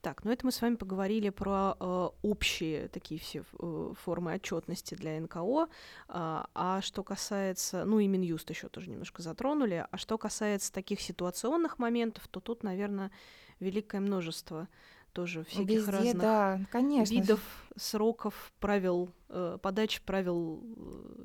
Так, 0.00 0.24
ну 0.24 0.30
это 0.30 0.46
мы 0.46 0.52
с 0.52 0.62
вами 0.62 0.76
поговорили 0.76 1.28
про 1.28 1.76
э, 1.78 2.08
общие 2.22 2.88
такие 2.88 3.20
все 3.20 3.44
э, 3.58 3.92
формы 4.02 4.32
отчетности 4.32 4.94
для 4.94 5.20
НКО. 5.20 5.68
А, 6.08 6.48
а 6.54 6.80
что 6.80 7.04
касается, 7.04 7.84
ну 7.84 7.98
и 7.98 8.06
Минюст 8.06 8.48
еще 8.48 8.70
тоже 8.70 8.88
немножко 8.88 9.20
затронули. 9.20 9.86
А 9.90 9.96
что 9.98 10.16
касается 10.16 10.72
таких 10.72 11.02
ситуационных 11.02 11.78
моментов, 11.78 12.28
то 12.28 12.40
тут, 12.40 12.62
наверное, 12.62 13.10
великое 13.58 14.00
множество 14.00 14.68
тоже 15.12 15.44
всяких 15.44 15.66
Везде, 15.68 15.92
разных 15.92 16.22
да, 16.22 16.60
конечно. 16.70 17.12
видов, 17.12 17.40
сроков, 17.76 18.52
правил 18.60 19.10
э, 19.28 19.58
подачи, 19.62 20.00
правил, 20.04 20.62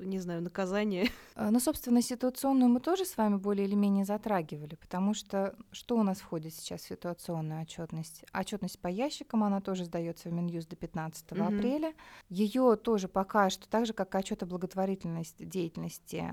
э, 0.00 0.04
не 0.04 0.18
знаю, 0.18 0.42
наказания. 0.42 1.08
А, 1.34 1.50
Ну, 1.50 1.60
собственно, 1.60 2.00
ситуационную 2.02 2.68
мы 2.70 2.80
тоже 2.80 3.04
с 3.04 3.16
вами 3.16 3.36
более 3.36 3.66
или 3.66 3.74
менее 3.74 4.04
затрагивали, 4.04 4.74
потому 4.76 5.12
что 5.14 5.54
что 5.72 5.96
у 5.96 6.02
нас 6.02 6.18
входит 6.20 6.54
сейчас 6.54 6.82
в 6.82 6.86
ситуационную 6.88 7.62
отчетность? 7.62 8.24
Отчетность 8.32 8.78
по 8.80 8.88
ящикам, 8.88 9.44
она 9.44 9.60
тоже 9.60 9.84
сдается 9.84 10.28
в 10.28 10.32
Минюст 10.32 10.68
до 10.68 10.76
15 10.76 11.32
Мгм. 11.32 11.46
апреля. 11.56 11.94
Ее 12.28 12.76
тоже 12.76 13.08
пока 13.08 13.50
что, 13.50 13.68
так 13.68 13.86
же 13.86 13.92
как 13.92 14.14
и 14.14 14.18
отчет 14.18 14.42
о 14.42 14.46
благотворительности 14.46 15.44
деятельности, 15.44 16.32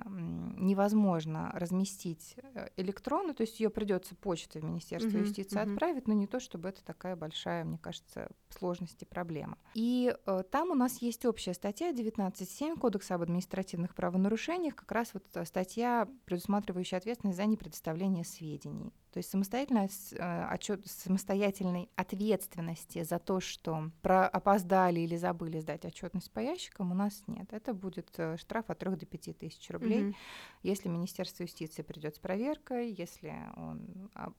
невозможно 0.57 1.51
разместить 1.53 2.35
э, 2.53 2.69
электронно, 2.77 3.33
то 3.33 3.41
есть 3.41 3.59
ее 3.59 3.69
придется 3.69 4.15
почтой 4.15 4.61
в 4.61 4.65
Министерство 4.65 5.09
Мгм, 5.17 5.19
юстиции 5.27 5.59
мгм. 5.59 5.73
отправить, 5.73 6.07
но 6.07 6.13
не 6.13 6.27
то, 6.27 6.39
чтобы 6.39 6.69
это 6.69 6.83
такая 6.83 7.15
большая, 7.15 7.63
мне 7.63 7.77
кажется, 7.77 8.29
сложность 8.49 9.01
и 9.01 9.05
проблема. 9.05 9.57
И 9.73 10.02
э, 10.25 10.43
там 10.51 10.71
у 10.71 10.75
нас 10.75 11.01
есть 11.01 11.25
общая 11.25 11.53
статья 11.53 11.91
19.7 11.91 12.79
Кодекса 12.79 13.15
об 13.15 13.21
административных 13.21 13.95
правонарушениях, 13.95 14.75
как 14.75 14.91
раз 14.91 15.13
вот 15.13 15.23
э, 15.35 15.45
статья, 15.45 16.07
предусматривающая 16.25 16.97
ответственность 16.97 17.37
за 17.37 17.45
непредоставление 17.45 18.25
сведений. 18.25 18.91
То 19.11 19.17
есть 19.17 19.29
самостоятельная 19.29 19.89
э, 20.11 20.45
отчет, 20.49 20.85
самостоятельной 20.85 21.89
ответственности 21.95 23.03
за 23.03 23.19
то, 23.19 23.39
что 23.39 23.91
про 24.01 24.27
опоздали 24.27 24.99
или 25.01 25.15
забыли 25.15 25.59
сдать 25.59 25.85
отчетность 25.85 26.31
по 26.31 26.39
ящикам, 26.39 26.91
у 26.91 26.95
нас 26.95 27.23
нет. 27.27 27.53
Это 27.53 27.73
будет 27.73 28.19
штраф 28.37 28.69
от 28.69 28.79
3 28.79 28.95
до 28.95 29.05
5 29.05 29.37
тысяч 29.37 29.69
рублей, 29.69 30.03
Мгм. 30.03 30.15
если 30.63 30.89
Министерство 30.89 31.43
юстиции 31.43 31.83
придет 31.83 32.15
с 32.15 32.19
проверкой, 32.19 32.91
если 32.91 33.33
он 33.55 34.09
а, 34.15 34.31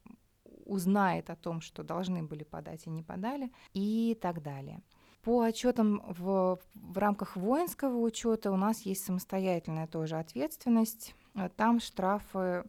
узнает 0.65 1.31
о 1.31 1.37
том, 1.37 1.61
что 1.61 1.83
должны 1.83 2.23
были 2.23 2.45
подать 2.45 2.87
и 2.87 2.91
не 2.91 3.03
подали, 3.03 3.51
и 3.73 4.17
так 4.21 4.43
далее. 4.43 4.83
По 5.25 5.43
отчетам 5.43 6.03
в, 6.07 6.59
в 6.75 6.99
рамках 6.99 7.37
воинского 7.37 7.99
учета 7.99 8.53
у 8.53 8.57
нас 8.57 8.83
есть 8.83 9.05
самостоятельная 9.05 9.87
тоже 9.87 10.17
ответственность. 10.17 11.15
Там 11.57 11.81
штрафы 11.81 12.65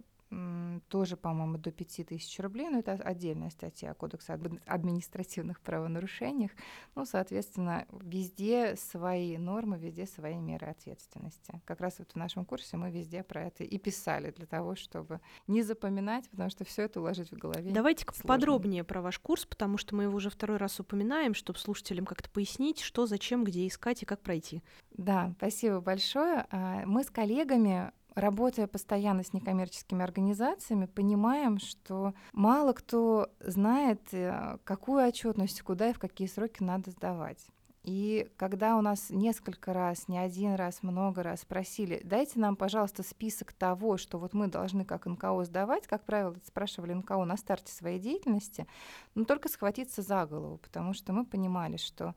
тоже, 0.90 1.18
по-моему, 1.18 1.58
до 1.58 1.72
5000 1.72 2.40
рублей, 2.40 2.70
но 2.70 2.80
это 2.80 2.94
отдельная 2.94 3.50
статья 3.50 3.94
Кодекса 3.94 4.34
об 4.34 4.48
административных 4.66 5.62
правонарушениях. 5.62 6.52
Ну, 6.96 7.06
соответственно, 7.06 7.86
везде 8.02 8.76
свои 8.76 9.38
нормы, 9.38 9.78
везде 9.78 10.06
свои 10.06 10.38
меры 10.38 10.68
ответственности. 10.68 11.62
Как 11.66 11.80
раз 11.80 12.00
вот 12.00 12.12
в 12.12 12.16
нашем 12.16 12.46
курсе 12.46 12.78
мы 12.78 12.92
везде 12.92 13.24
про 13.24 13.44
это 13.44 13.64
и 13.64 13.78
писали 13.78 14.32
для 14.32 14.46
того, 14.46 14.76
чтобы 14.76 15.22
не 15.48 15.62
запоминать, 15.62 16.30
потому 16.30 16.50
что 16.50 16.66
все 16.66 16.84
это 16.84 17.00
уложить 17.00 17.32
в 17.32 17.38
голове. 17.38 17.72
Давайте 17.72 18.06
подробнее 18.24 18.84
про 18.84 19.02
ваш 19.02 19.20
курс, 19.20 19.46
потому 19.46 19.78
что 19.78 19.96
мы 19.96 20.04
его 20.04 20.16
уже 20.16 20.30
второй 20.30 20.58
раз 20.58 20.80
упоминаем, 20.80 21.34
чтобы 21.34 21.60
слушателям 21.60 22.06
как-то 22.06 22.30
пояснить, 22.30 22.80
что, 22.80 23.06
зачем, 23.06 23.44
где 23.44 23.68
искать 23.68 24.04
и 24.04 24.06
как 24.06 24.22
пройти. 24.22 24.64
Да, 24.92 25.34
спасибо 25.38 25.82
большое. 25.82 26.46
А, 26.52 26.84
мы 26.86 27.04
с 27.04 27.10
коллегами 27.10 27.92
работая 28.16 28.68
постоянно 28.68 29.24
с 29.24 29.34
некоммерческими 29.34 30.04
организациями, 30.04 30.86
понимаем, 30.86 31.60
что 31.60 32.14
мало 32.34 32.74
кто 32.74 33.30
знает, 33.40 34.02
э, 34.14 34.58
какую 34.64 35.06
отчетность, 35.06 35.62
куда 35.62 35.90
и 35.90 35.94
в 35.94 36.00
какие 36.00 36.28
сроки 36.28 36.64
надо 36.64 36.92
сдавать. 36.92 37.46
И 37.84 38.28
когда 38.38 38.78
у 38.78 38.82
нас 38.82 39.12
несколько 39.12 39.72
раз, 39.72 40.08
не 40.08 40.18
один 40.18 40.56
раз, 40.56 40.82
много 40.82 41.22
раз 41.22 41.42
спросили, 41.42 42.02
дайте 42.04 42.40
нам, 42.40 42.56
пожалуйста, 42.56 43.04
список 43.04 43.54
того, 43.54 43.98
что 43.98 44.18
вот 44.18 44.34
мы 44.34 44.48
должны 44.48 44.86
как 44.86 45.06
НКО 45.06 45.44
сдавать, 45.44 45.86
как 45.86 46.04
правило, 46.04 46.36
спрашивали 46.48 46.94
НКО 46.94 47.24
на 47.26 47.38
старте 47.38 47.72
своей 47.72 48.00
деятельности, 48.00 48.66
но 49.14 49.24
только 49.26 49.50
схватиться 49.50 50.02
за 50.02 50.26
голову, 50.26 50.58
потому 50.58 50.94
что 50.94 51.14
мы 51.14 51.26
понимали, 51.26 51.78
что 51.78 52.16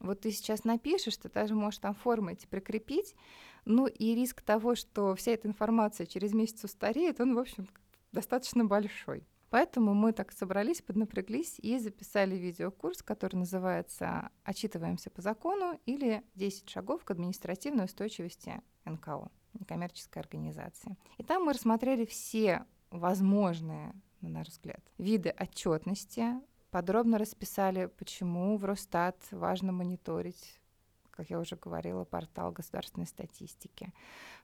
вот 0.00 0.20
ты 0.20 0.30
сейчас 0.30 0.64
напишешь, 0.64 1.18
ты 1.18 1.28
даже 1.28 1.54
можешь 1.54 1.80
там 1.80 1.94
формы 1.94 2.32
эти 2.32 2.46
прикрепить, 2.46 3.14
ну 3.64 3.86
и 3.86 4.14
риск 4.14 4.42
того, 4.42 4.74
что 4.74 5.14
вся 5.14 5.32
эта 5.32 5.48
информация 5.48 6.06
через 6.06 6.32
месяц 6.32 6.64
устареет, 6.64 7.20
он, 7.20 7.34
в 7.34 7.38
общем, 7.38 7.68
достаточно 8.12 8.64
большой. 8.64 9.26
Поэтому 9.50 9.94
мы 9.94 10.12
так 10.12 10.32
собрались, 10.32 10.82
поднапряглись 10.82 11.60
и 11.60 11.78
записали 11.78 12.34
видеокурс, 12.34 13.02
который 13.02 13.36
называется 13.36 14.30
«Отчитываемся 14.42 15.10
по 15.10 15.22
закону» 15.22 15.78
или 15.86 16.24
«10 16.34 16.68
шагов 16.68 17.04
к 17.04 17.12
административной 17.12 17.84
устойчивости 17.84 18.60
НКО» 18.84 19.30
некоммерческой 19.52 20.22
организации. 20.22 20.96
И 21.18 21.22
там 21.22 21.44
мы 21.44 21.52
рассмотрели 21.52 22.04
все 22.04 22.66
возможные, 22.90 23.94
на 24.20 24.28
наш 24.28 24.48
взгляд, 24.48 24.80
виды 24.98 25.32
отчетности, 25.38 26.26
подробно 26.70 27.18
расписали, 27.18 27.86
почему 27.86 28.56
в 28.56 28.64
Росстат 28.64 29.16
важно 29.30 29.70
мониторить 29.70 30.60
как 31.14 31.30
я 31.30 31.38
уже 31.38 31.56
говорила, 31.56 32.04
портал 32.04 32.50
государственной 32.52 33.06
статистики. 33.06 33.92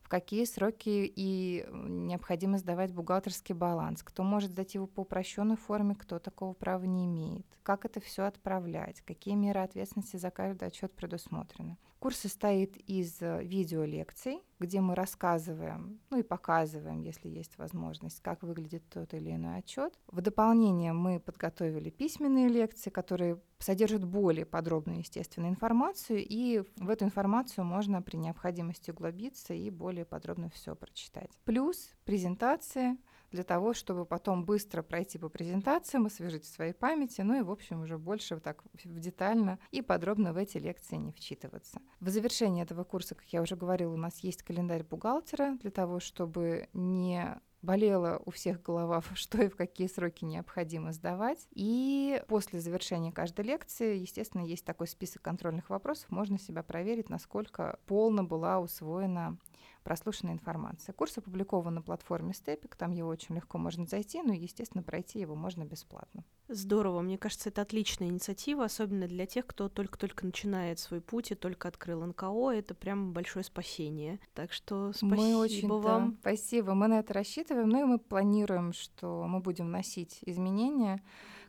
В 0.03 0.09
какие 0.09 0.45
сроки 0.45 1.13
и 1.15 1.67
необходимо 1.71 2.59
сдавать 2.59 2.93
бухгалтерский 2.93 3.55
баланс, 3.55 4.03
кто 4.03 4.23
может 4.23 4.53
сдать 4.53 4.75
его 4.75 4.87
по 4.87 5.01
упрощенной 5.01 5.57
форме, 5.57 5.95
кто 5.95 6.19
такого 6.19 6.53
права 6.53 6.85
не 6.85 7.07
имеет, 7.07 7.47
как 7.63 7.85
это 7.85 8.01
все 8.01 8.25
отправлять, 8.25 9.01
какие 9.03 9.35
меры 9.35 9.61
ответственности 9.61 10.17
за 10.17 10.31
каждый 10.31 10.69
отчет 10.69 10.93
предусмотрены. 10.93 11.77
Курс 12.01 12.17
состоит 12.17 12.79
из 12.89 13.21
э, 13.21 13.45
видеолекций, 13.45 14.41
где 14.59 14.81
мы 14.81 14.95
рассказываем, 14.95 16.01
ну 16.09 16.19
и 16.19 16.23
показываем, 16.23 17.03
если 17.03 17.29
есть 17.29 17.59
возможность, 17.59 18.23
как 18.23 18.43
выглядит 18.43 18.83
тот 18.89 19.13
или 19.13 19.33
иной 19.33 19.59
отчет. 19.59 19.93
В 20.07 20.23
дополнение 20.23 20.95
мы 20.95 21.21
подготовили 21.21 21.91
письменные 21.91 22.49
лекции, 22.49 22.89
которые 22.89 23.39
содержат 23.59 24.07
более 24.07 24.47
подробную, 24.47 25.01
естественно, 25.01 25.47
информацию, 25.47 26.25
и 26.27 26.65
в 26.77 26.89
эту 26.89 27.05
информацию 27.05 27.67
можно 27.67 28.01
при 28.01 28.17
необходимости 28.17 28.91
углубиться 28.91 29.53
и 29.53 29.69
более 29.69 30.07
подробно 30.07 30.49
все 30.49 30.75
прочитать. 30.75 31.31
Плюс 31.45 31.91
презентации, 32.07 32.97
для 33.31 33.45
того, 33.45 33.75
чтобы 33.75 34.05
потом 34.05 34.45
быстро 34.45 34.83
пройти 34.83 35.19
по 35.19 35.29
презентациям, 35.29 36.07
освежить 36.07 36.45
в 36.45 36.53
своей 36.53 36.73
памяти, 36.73 37.21
ну 37.23 37.39
и, 37.39 37.43
в 37.43 37.51
общем, 37.51 37.83
уже 37.83 37.99
больше 37.99 38.35
вот 38.35 38.45
так 38.45 38.63
детально 38.73 39.59
и 39.71 39.83
подробно 39.83 40.33
в 40.33 40.37
эти 40.37 40.59
лекции 40.59 40.97
не 40.97 41.13
вчитываться. 41.13 41.81
В 42.01 42.09
завершении 42.09 42.63
этого 42.63 42.85
курса, 42.85 43.15
как 43.15 43.27
я 43.29 43.43
уже 43.43 43.57
говорила, 43.57 43.93
у 43.93 43.99
нас 43.99 44.19
есть 44.21 44.43
календарь 44.43 44.85
бухгалтера 44.85 45.57
для 45.61 45.71
того, 45.71 46.01
чтобы 46.01 46.69
не 46.73 47.41
болела 47.63 48.21
у 48.25 48.31
всех 48.31 48.63
голова, 48.63 49.03
что 49.15 49.43
и 49.43 49.49
в 49.49 49.57
какие 49.57 49.87
сроки 49.87 50.25
необходимо 50.25 50.93
сдавать. 50.93 51.47
И 51.53 52.23
после 52.29 52.61
завершения 52.61 53.13
каждой 53.13 53.45
лекции, 53.45 53.99
естественно, 53.99 54.43
есть 54.43 54.65
такой 54.65 54.87
список 54.87 55.23
контрольных 55.23 55.71
вопросов, 55.71 56.11
можно 56.11 56.39
себя 56.39 56.63
проверить, 56.63 57.09
насколько 57.09 57.79
полно 57.87 58.25
была 58.25 58.61
усвоена 58.61 59.39
прослушанная 59.83 60.35
информация. 60.35 60.93
Курс 60.93 61.19
опубликован 61.19 61.75
на 61.75 61.83
платформе 61.83 62.33
Степик, 62.35 62.77
там 62.77 62.93
его 62.93 63.09
очень 63.09 63.35
легко 63.35 63.59
можно 63.59 63.87
зайти, 63.87 64.23
ну 64.23 64.33
и, 64.33 64.39
естественно, 64.39 64.83
пройти 64.83 65.21
его 65.21 65.35
можно 65.35 65.65
бесплатно. 65.65 66.25
Здорово, 66.49 67.01
мне 67.01 67.17
кажется, 67.17 67.49
это 67.49 67.63
отличная 67.63 68.09
инициатива, 68.09 68.65
особенно 68.65 69.07
для 69.07 69.27
тех, 69.27 69.47
кто 69.47 69.69
только-только 69.69 70.27
начинает 70.27 70.79
свой 70.79 71.01
путь 71.01 71.31
и 71.31 71.35
только 71.35 71.69
открыл 71.69 72.05
НКО, 72.05 72.51
это 72.51 72.75
прям 72.75 73.13
большое 73.13 73.45
спасение. 73.45 74.19
Так 74.35 74.53
что 74.53 74.93
спасибо 74.93 75.15
мы 75.17 75.37
очень, 75.37 75.69
вам. 75.69 76.11
Да, 76.11 76.17
спасибо, 76.21 76.75
мы 76.75 76.89
на 76.89 76.99
это 77.01 77.15
рассчитываем, 77.15 77.69
ну 77.69 77.81
и 77.83 77.85
мы 77.85 77.99
планируем, 77.99 78.73
что 78.73 79.27
мы 79.29 79.41
будем 79.41 79.67
вносить 79.67 80.19
изменения. 80.23 81.03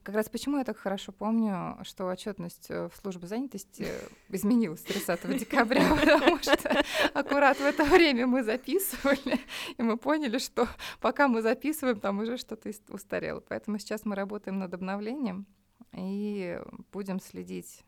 Как 0.04 0.16
раз 0.16 0.30
почему 0.30 0.58
я 0.58 0.64
так 0.64 0.78
хорошо 0.78 1.12
помню, 1.12 1.78
что 1.84 2.08
отчетность 2.08 2.68
э, 2.70 2.90
в 2.90 3.00
службе 3.00 3.28
занятости 3.28 3.88
изменилась 4.30 4.82
30 4.82 5.38
декабря, 5.38 5.96
потому 6.00 6.40
что 6.40 6.84
аккурат 7.14 7.58
в 7.58 7.66
это 7.66 7.84
время 7.84 8.26
мы 8.26 8.44
записывали, 8.44 9.40
и 9.78 9.82
мы 9.82 9.98
поняли, 9.98 10.40
что 10.40 10.68
пока 11.02 11.28
мы 11.28 11.44
записываем, 11.44 12.00
там 12.00 12.20
уже 12.20 12.38
что-то 12.38 12.72
устарело. 12.90 13.42
Поэтому 13.42 13.78
сейчас 13.78 14.04
мы 14.04 14.16
работаем 14.16 14.58
над 14.58 14.74
обновлением 14.74 15.46
и 15.94 16.60
будем 16.92 17.20
следить 17.20 17.84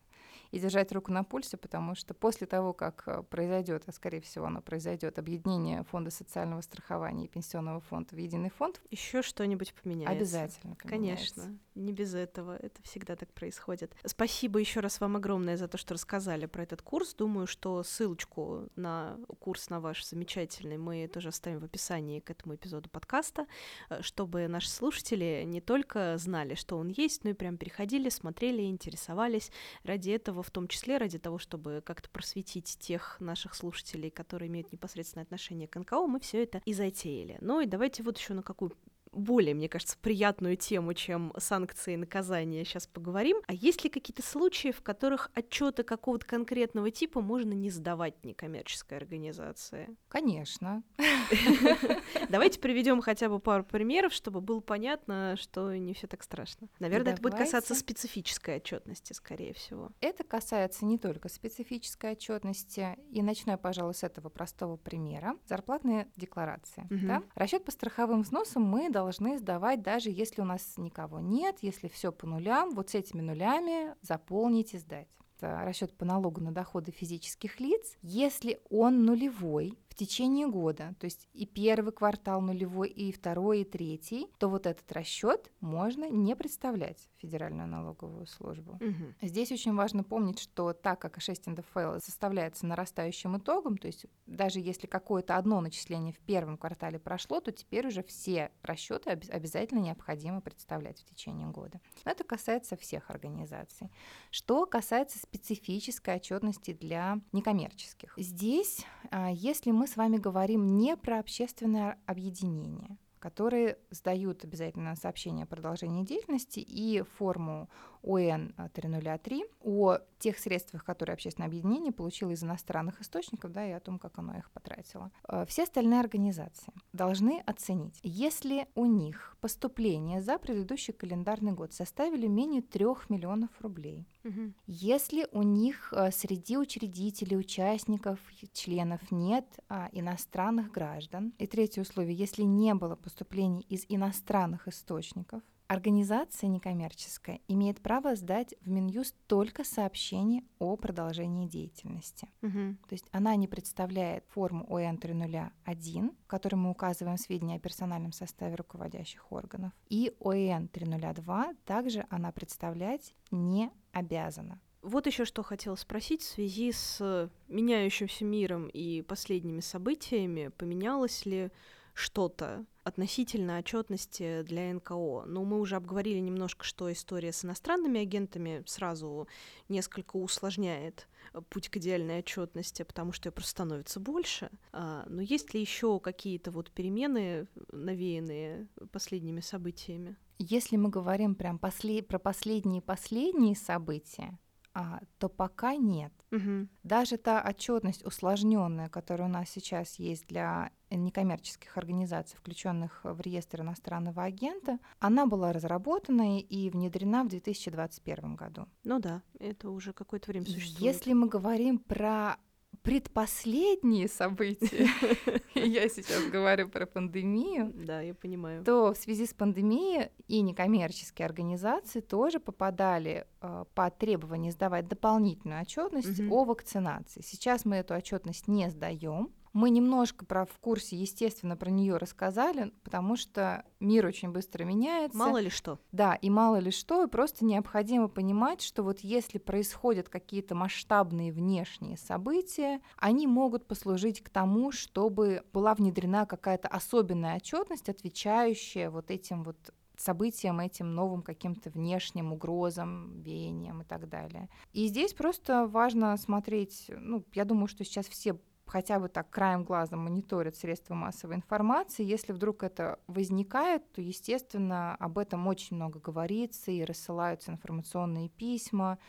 и 0.53 0.59
держать 0.59 0.91
руку 0.91 1.11
на 1.11 1.23
пульсе, 1.23 1.57
потому 1.57 1.95
что 1.95 2.13
после 2.13 2.45
того, 2.45 2.73
как 2.73 3.03
э, 3.07 3.23
произойдет, 3.23 3.83
а 3.87 3.91
скорее 3.91 4.21
всего 4.21 4.45
оно 4.45 4.61
произойдет, 4.61 5.17
объединение 5.17 5.83
фонда 5.85 6.11
социального 6.11 6.61
страхования 6.61 7.25
и 7.25 7.27
пенсионного 7.27 7.81
фонда 7.81 8.15
в 8.15 8.19
единый 8.19 8.51
фонд, 8.51 8.79
еще 8.91 9.23
что-нибудь 9.23 9.73
поменяется. 9.73 10.15
Обязательно. 10.15 10.75
Поменяется. 10.75 11.33
Конечно, 11.33 11.59
не 11.73 11.91
без 11.91 12.13
этого. 12.13 12.55
Это 12.55 12.83
всегда 12.83 13.15
так 13.15 13.33
происходит. 13.33 13.95
Спасибо 14.05 14.59
еще 14.59 14.79
раз 14.79 15.01
вам 15.01 15.15
огромное 15.15 15.57
за 15.57 15.67
то, 15.67 15.79
что 15.79 15.95
рассказали 15.95 16.45
про 16.45 16.61
этот 16.61 16.83
курс. 16.83 17.15
Думаю, 17.15 17.47
что 17.47 17.81
ссылочку 17.81 18.69
на 18.75 19.17
курс 19.39 19.71
на 19.71 19.79
ваш 19.79 20.05
замечательный 20.05 20.77
мы 20.77 21.07
тоже 21.07 21.29
оставим 21.29 21.61
в 21.61 21.63
описании 21.63 22.19
к 22.19 22.29
этому 22.29 22.53
эпизоду 22.53 22.91
подкаста, 22.91 23.47
э, 23.89 24.03
чтобы 24.03 24.47
наши 24.47 24.69
слушатели 24.69 25.41
не 25.47 25.61
только 25.61 26.15
знали, 26.19 26.53
что 26.53 26.77
он 26.77 26.89
есть, 26.89 27.23
но 27.23 27.31
и 27.31 27.33
прям 27.33 27.57
переходили, 27.57 28.09
смотрели, 28.09 28.61
интересовались. 28.61 29.51
Ради 29.83 30.11
этого 30.11 30.42
в 30.43 30.51
том 30.51 30.67
числе 30.67 30.97
ради 30.97 31.17
того, 31.17 31.39
чтобы 31.39 31.81
как-то 31.85 32.09
просветить 32.09 32.77
тех 32.79 33.17
наших 33.19 33.55
слушателей, 33.55 34.09
которые 34.09 34.49
имеют 34.49 34.71
непосредственное 34.71 35.23
отношение 35.23 35.67
к 35.67 35.79
НКО, 35.79 36.07
мы 36.07 36.19
все 36.19 36.43
это 36.43 36.61
и 36.65 36.73
затеяли. 36.73 37.37
Ну 37.41 37.61
и 37.61 37.65
давайте 37.65 38.03
вот 38.03 38.17
еще 38.17 38.33
на 38.33 38.43
какую 38.43 38.73
более, 39.13 39.53
мне 39.53 39.69
кажется, 39.69 39.97
приятную 40.01 40.57
тему, 40.57 40.93
чем 40.93 41.33
санкции 41.37 41.93
и 41.93 41.97
наказания, 41.97 42.65
сейчас 42.65 42.87
поговорим. 42.87 43.37
А 43.47 43.53
есть 43.53 43.83
ли 43.83 43.89
какие-то 43.89 44.23
случаи, 44.23 44.71
в 44.71 44.81
которых 44.81 45.31
отчеты 45.33 45.83
какого-то 45.83 46.25
конкретного 46.25 46.91
типа 46.91 47.21
можно 47.21 47.53
не 47.53 47.69
сдавать 47.69 48.23
некоммерческой 48.23 48.97
организации? 48.97 49.95
Конечно. 50.09 50.83
Давайте 52.29 52.59
приведем 52.59 53.01
хотя 53.01 53.29
бы 53.29 53.39
пару 53.39 53.63
примеров, 53.63 54.13
чтобы 54.13 54.41
было 54.41 54.59
понятно, 54.59 55.35
что 55.39 55.75
не 55.75 55.93
все 55.93 56.07
так 56.07 56.23
страшно. 56.23 56.67
Наверное, 56.79 57.13
это 57.13 57.21
будет 57.21 57.35
касаться 57.35 57.75
специфической 57.75 58.57
отчетности, 58.57 59.13
скорее 59.13 59.53
всего. 59.53 59.91
Это 60.01 60.23
касается 60.23 60.85
не 60.85 60.97
только 60.97 61.29
специфической 61.29 62.13
отчетности. 62.13 62.97
И 63.11 63.21
начну 63.21 63.53
я, 63.53 63.57
пожалуй, 63.57 63.93
с 63.93 64.03
этого 64.03 64.29
простого 64.29 64.77
примера. 64.77 65.37
Зарплатные 65.45 66.07
декларации. 66.15 66.87
Расчет 67.35 67.63
по 67.63 67.71
страховым 67.71 68.23
взносам 68.23 68.63
мы 68.63 68.89
должны 68.89 69.02
должны 69.03 69.37
сдавать, 69.37 69.81
даже 69.81 70.09
если 70.09 70.41
у 70.41 70.45
нас 70.45 70.77
никого 70.77 71.19
нет, 71.19 71.57
если 71.61 71.89
все 71.89 72.11
по 72.11 72.25
нулям, 72.25 72.71
вот 72.71 72.91
с 72.91 72.95
этими 72.95 73.21
нулями 73.21 73.95
заполнить 74.01 74.73
и 74.73 74.77
сдать. 74.77 75.09
Расчет 75.41 75.93
по 75.97 76.05
налогу 76.05 76.39
на 76.39 76.53
доходы 76.53 76.91
физических 76.91 77.59
лиц, 77.59 77.97
если 78.01 78.61
он 78.69 79.03
нулевой, 79.03 79.77
в 79.93 79.95
течение 79.95 80.47
года, 80.47 80.95
то 80.99 81.05
есть 81.05 81.29
и 81.33 81.45
первый 81.45 81.93
квартал 81.93 82.41
нулевой, 82.41 82.89
и 82.89 83.11
второй, 83.11 83.61
и 83.61 83.63
третий, 83.63 84.27
то 84.39 84.49
вот 84.49 84.65
этот 84.65 84.91
расчет 84.91 85.51
можно 85.59 86.09
не 86.09 86.35
представлять 86.35 87.07
в 87.15 87.21
Федеральную 87.21 87.67
налоговую 87.67 88.25
службу. 88.25 88.79
Мгм. 88.81 89.13
Здесь 89.21 89.51
очень 89.51 89.75
важно 89.75 90.03
помнить, 90.03 90.39
что 90.39 90.73
так 90.73 90.99
как 90.99 91.19
A6 91.19 91.51
НДФЛ 91.51 91.99
составляется 91.99 92.65
нарастающим 92.65 93.37
итогом, 93.37 93.77
то 93.77 93.85
есть 93.85 94.07
даже 94.25 94.59
если 94.59 94.87
какое-то 94.87 95.37
одно 95.37 95.61
начисление 95.61 96.11
в 96.11 96.19
первом 96.19 96.57
квартале 96.57 96.97
прошло, 96.97 97.39
то 97.39 97.51
теперь 97.51 97.85
уже 97.85 98.01
все 98.01 98.51
расчеты 98.63 99.11
обяз- 99.11 99.29
обязательно 99.29 99.79
необходимо 99.79 100.41
представлять 100.41 101.01
в 101.01 101.05
течение 101.05 101.49
года. 101.49 101.79
Но 102.03 102.11
это 102.11 102.23
касается 102.23 102.75
всех 102.77 103.11
организаций. 103.11 103.91
Что 104.31 104.65
касается 104.65 105.19
специфической 105.19 106.15
отчетности 106.15 106.73
для 106.73 107.19
некоммерческих. 107.31 108.15
Здесь, 108.17 108.85
а, 109.11 109.29
если 109.29 109.69
мы 109.69 109.82
с 109.87 109.95
вами 109.95 110.17
говорим 110.17 110.77
не 110.77 110.95
про 110.95 111.19
общественное 111.19 111.97
объединение, 112.05 112.97
которые 113.19 113.77
сдают 113.89 114.43
обязательно 114.43 114.95
сообщение 114.95 115.43
о 115.43 115.47
продолжении 115.47 116.03
деятельности 116.03 116.59
и 116.59 117.03
форму 117.17 117.69
ОН 118.03 118.53
303 118.73 119.45
о 119.61 119.97
тех 120.19 120.37
средствах, 120.39 120.83
которые 120.85 121.13
общественное 121.13 121.47
объединение 121.47 121.91
получило 121.91 122.31
из 122.31 122.43
иностранных 122.43 123.01
источников, 123.01 123.51
да, 123.51 123.65
и 123.67 123.71
о 123.71 123.79
том, 123.79 123.99
как 123.99 124.17
оно 124.19 124.37
их 124.37 124.51
потратило. 124.51 125.11
Э, 125.27 125.45
Все 125.47 125.63
остальные 125.63 125.99
организации 125.99 126.73
должны 126.93 127.41
оценить, 127.45 127.99
если 128.03 128.67
у 128.75 128.85
них 128.85 129.35
поступления 129.41 130.21
за 130.21 130.37
предыдущий 130.37 130.93
календарный 130.93 131.51
год 131.53 131.73
составили 131.73 132.27
менее 132.27 132.61
3 132.61 132.85
миллионов 133.09 133.49
рублей, 133.59 134.07
Мгм. 134.23 134.53
если 134.67 135.27
у 135.31 135.41
них 135.43 135.91
э, 135.93 136.11
среди 136.11 136.57
учредителей, 136.57 137.37
участников, 137.37 138.19
членов 138.53 139.01
нет 139.11 139.45
а, 139.69 139.89
иностранных 139.91 140.71
граждан. 140.71 141.33
И 141.39 141.47
третье 141.47 141.81
условие, 141.81 142.15
если 142.15 142.43
не 142.43 142.73
было 142.73 142.95
поступлений 142.95 143.65
из 143.69 143.85
иностранных 143.89 144.67
источников, 144.67 145.41
организация 145.67 146.47
некоммерческая 146.47 147.39
имеет 147.47 147.81
право 147.81 148.15
сдать 148.15 148.55
в 148.61 148.69
Минюст 148.69 149.15
только 149.27 149.63
сообщение 149.63 150.43
о 150.59 150.75
продолжении 150.75 151.47
деятельности. 151.47 152.27
Мгм. 152.41 152.77
То 152.87 152.93
есть 152.93 153.07
она 153.11 153.35
не 153.35 153.47
представляет 153.47 154.25
форму 154.29 154.65
ОН 154.69 154.97
301, 154.97 156.11
в 156.23 156.27
которой 156.27 156.55
мы 156.55 156.71
указываем 156.71 157.17
сведения 157.17 157.55
о 157.55 157.59
персональном 157.59 158.11
составе 158.11 158.55
руководящих 158.55 159.31
органов. 159.31 159.71
И 159.89 160.13
ОН 160.19 160.67
302 160.67 161.53
также 161.65 162.05
она 162.09 162.31
представлять 162.31 163.15
не 163.31 163.71
обязана. 163.91 164.59
Вот 164.83 165.07
еще 165.07 165.23
что 165.23 165.43
хотела 165.43 165.75
спросить 165.75 166.21
в 166.21 166.27
связи 166.27 166.73
с 166.73 167.29
меняющимся 167.47 168.25
миром 168.25 168.67
и 168.67 169.01
последними 169.01 169.61
событиями. 169.61 170.49
Поменялось 170.49 171.25
ли 171.25 171.51
что-то 171.93 172.65
относительно 172.83 173.59
отчетности 173.59 174.41
для 174.43 174.73
НКО? 174.73 175.23
Ну, 175.25 175.45
мы 175.45 175.59
уже 175.59 175.75
обговорили 175.75 176.19
немножко, 176.19 176.65
что 176.65 176.91
история 176.91 177.31
с 177.31 177.45
иностранными 177.45 178.01
агентами 178.01 178.63
сразу 178.65 179.27
несколько 179.69 180.17
усложняет 180.17 181.07
э, 181.33 181.41
путь 181.49 181.69
к 181.69 181.77
идеальной 181.77 182.19
отчетности, 182.19 182.83
потому 182.83 183.11
что 183.11 183.27
ее 183.27 183.31
просто 183.31 183.51
становится 183.51 183.99
больше. 183.99 184.49
А, 184.71 185.05
но 185.07 185.21
есть 185.21 185.53
ли 185.53 185.61
еще 185.61 185.99
какие-то 185.99 186.51
вот 186.51 186.71
перемены, 186.71 187.47
навеянные 187.71 188.67
последними 188.91 189.39
событиями? 189.39 190.15
Если 190.39 190.77
мы 190.77 190.89
говорим 190.89 191.35
прям 191.35 191.59
после- 191.59 192.03
про 192.03 192.19
последние-последние 192.19 193.55
события, 193.55 194.37
а, 194.73 195.01
то 195.19 195.29
пока 195.29 195.75
нет. 195.75 196.11
Мгм. 196.31 196.69
Даже 196.81 197.17
та 197.17 197.41
отчетность 197.47 198.03
усложненная, 198.03 198.89
которая 198.89 199.27
у 199.27 199.31
нас 199.31 199.49
сейчас 199.49 199.99
есть 199.99 200.27
для 200.27 200.71
некоммерческих 200.95 201.77
организаций, 201.77 202.37
включенных 202.37 203.01
в 203.03 203.19
реестр 203.21 203.61
иностранного 203.61 204.23
агента, 204.23 204.79
она 204.99 205.25
была 205.25 205.51
разработана 205.53 206.39
и 206.39 206.69
внедрена 206.69 207.23
в 207.23 207.27
2021 207.29 208.35
году. 208.35 208.67
Ну 208.83 208.99
да, 208.99 209.21
это 209.39 209.69
уже 209.69 209.93
какое-то 209.93 210.31
время 210.31 210.45
существует. 210.45 210.93
Если 210.95 211.13
мы 211.13 211.27
говорим 211.27 211.77
про 211.79 212.37
предпоследние 212.81 214.07
события, 214.07 214.87
я 215.55 215.87
сейчас 215.89 216.25
говорю 216.31 216.69
про 216.69 216.85
пандемию, 216.85 217.71
Да, 217.75 218.01
я 218.01 218.13
понимаю. 218.13 218.63
то 218.63 218.93
в 218.93 218.97
связи 218.97 219.25
с 219.25 219.33
пандемией 219.33 220.09
и 220.27 220.41
некоммерческие 220.41 221.25
организации 221.25 221.99
тоже 222.01 222.39
попадали 222.39 223.25
э, 223.41 223.65
под 223.73 223.97
требование 223.97 224.51
сдавать 224.51 224.87
дополнительную 224.87 225.61
отчетность 225.61 226.19
Мгм. 226.19 226.31
о 226.31 226.43
вакцинации. 226.45 227.21
Сейчас 227.21 227.65
мы 227.65 227.77
эту 227.77 227.93
отчетность 227.93 228.47
не 228.47 228.69
сдаем. 228.69 229.31
Мы 229.53 229.69
немножко 229.69 230.25
про 230.25 230.45
в 230.45 230.57
курсе, 230.59 230.95
естественно, 230.97 231.55
про 231.55 231.69
нее 231.69 231.97
рассказали, 231.97 232.73
потому 232.83 233.15
что 233.15 233.63
мир 233.79 234.05
очень 234.05 234.31
быстро 234.31 234.63
меняется. 234.63 235.17
Мало 235.17 235.37
ли 235.37 235.49
что. 235.49 235.79
Да, 235.91 236.15
и 236.15 236.29
мало 236.31 236.57
ли 236.57 236.71
что, 236.71 237.03
и 237.03 237.07
просто 237.07 237.45
необходимо 237.45 238.07
понимать, 238.07 238.61
что 238.61 238.81
вот 238.81 238.99
если 239.01 239.37
происходят 239.37 240.09
какие-то 240.09 240.55
масштабные 240.55 241.31
внешние 241.31 241.97
события, 241.97 242.81
они 242.97 243.27
могут 243.27 243.67
послужить 243.67 244.21
к 244.21 244.29
тому, 244.29 244.71
чтобы 244.71 245.43
была 245.53 245.75
внедрена 245.75 246.25
какая-то 246.25 246.67
особенная 246.67 247.37
отчетность, 247.37 247.89
отвечающая 247.89 248.89
вот 248.89 249.11
этим 249.11 249.43
вот 249.43 249.57
событиям, 249.97 250.59
этим 250.59 250.95
новым 250.95 251.21
каким-то 251.21 251.69
внешним 251.69 252.33
угрозам, 252.33 253.21
веяниям 253.21 253.81
и 253.81 253.85
так 253.85 254.09
далее. 254.09 254.49
И 254.71 254.87
здесь 254.87 255.13
просто 255.13 255.67
важно 255.67 256.17
смотреть, 256.17 256.89
ну, 256.89 257.23
я 257.33 257.45
думаю, 257.45 257.67
что 257.67 257.83
сейчас 257.83 258.07
все 258.07 258.37
хотя 258.65 258.99
бы 258.99 259.09
так 259.09 259.29
краем 259.29 259.63
глаза 259.63 259.95
мониторят 259.95 260.55
средства 260.55 260.93
массовой 260.93 261.35
информации. 261.35 262.03
Если 262.03 262.31
вдруг 262.31 262.63
это 262.63 262.99
возникает, 263.07 263.91
то, 263.91 264.01
естественно, 264.01 264.95
об 264.95 265.17
этом 265.17 265.47
очень 265.47 265.75
много 265.75 265.99
говорится 265.99 266.71
и 266.71 266.83
рассылаются 266.83 267.51
информационные 267.51 268.29
письма. 268.29 268.99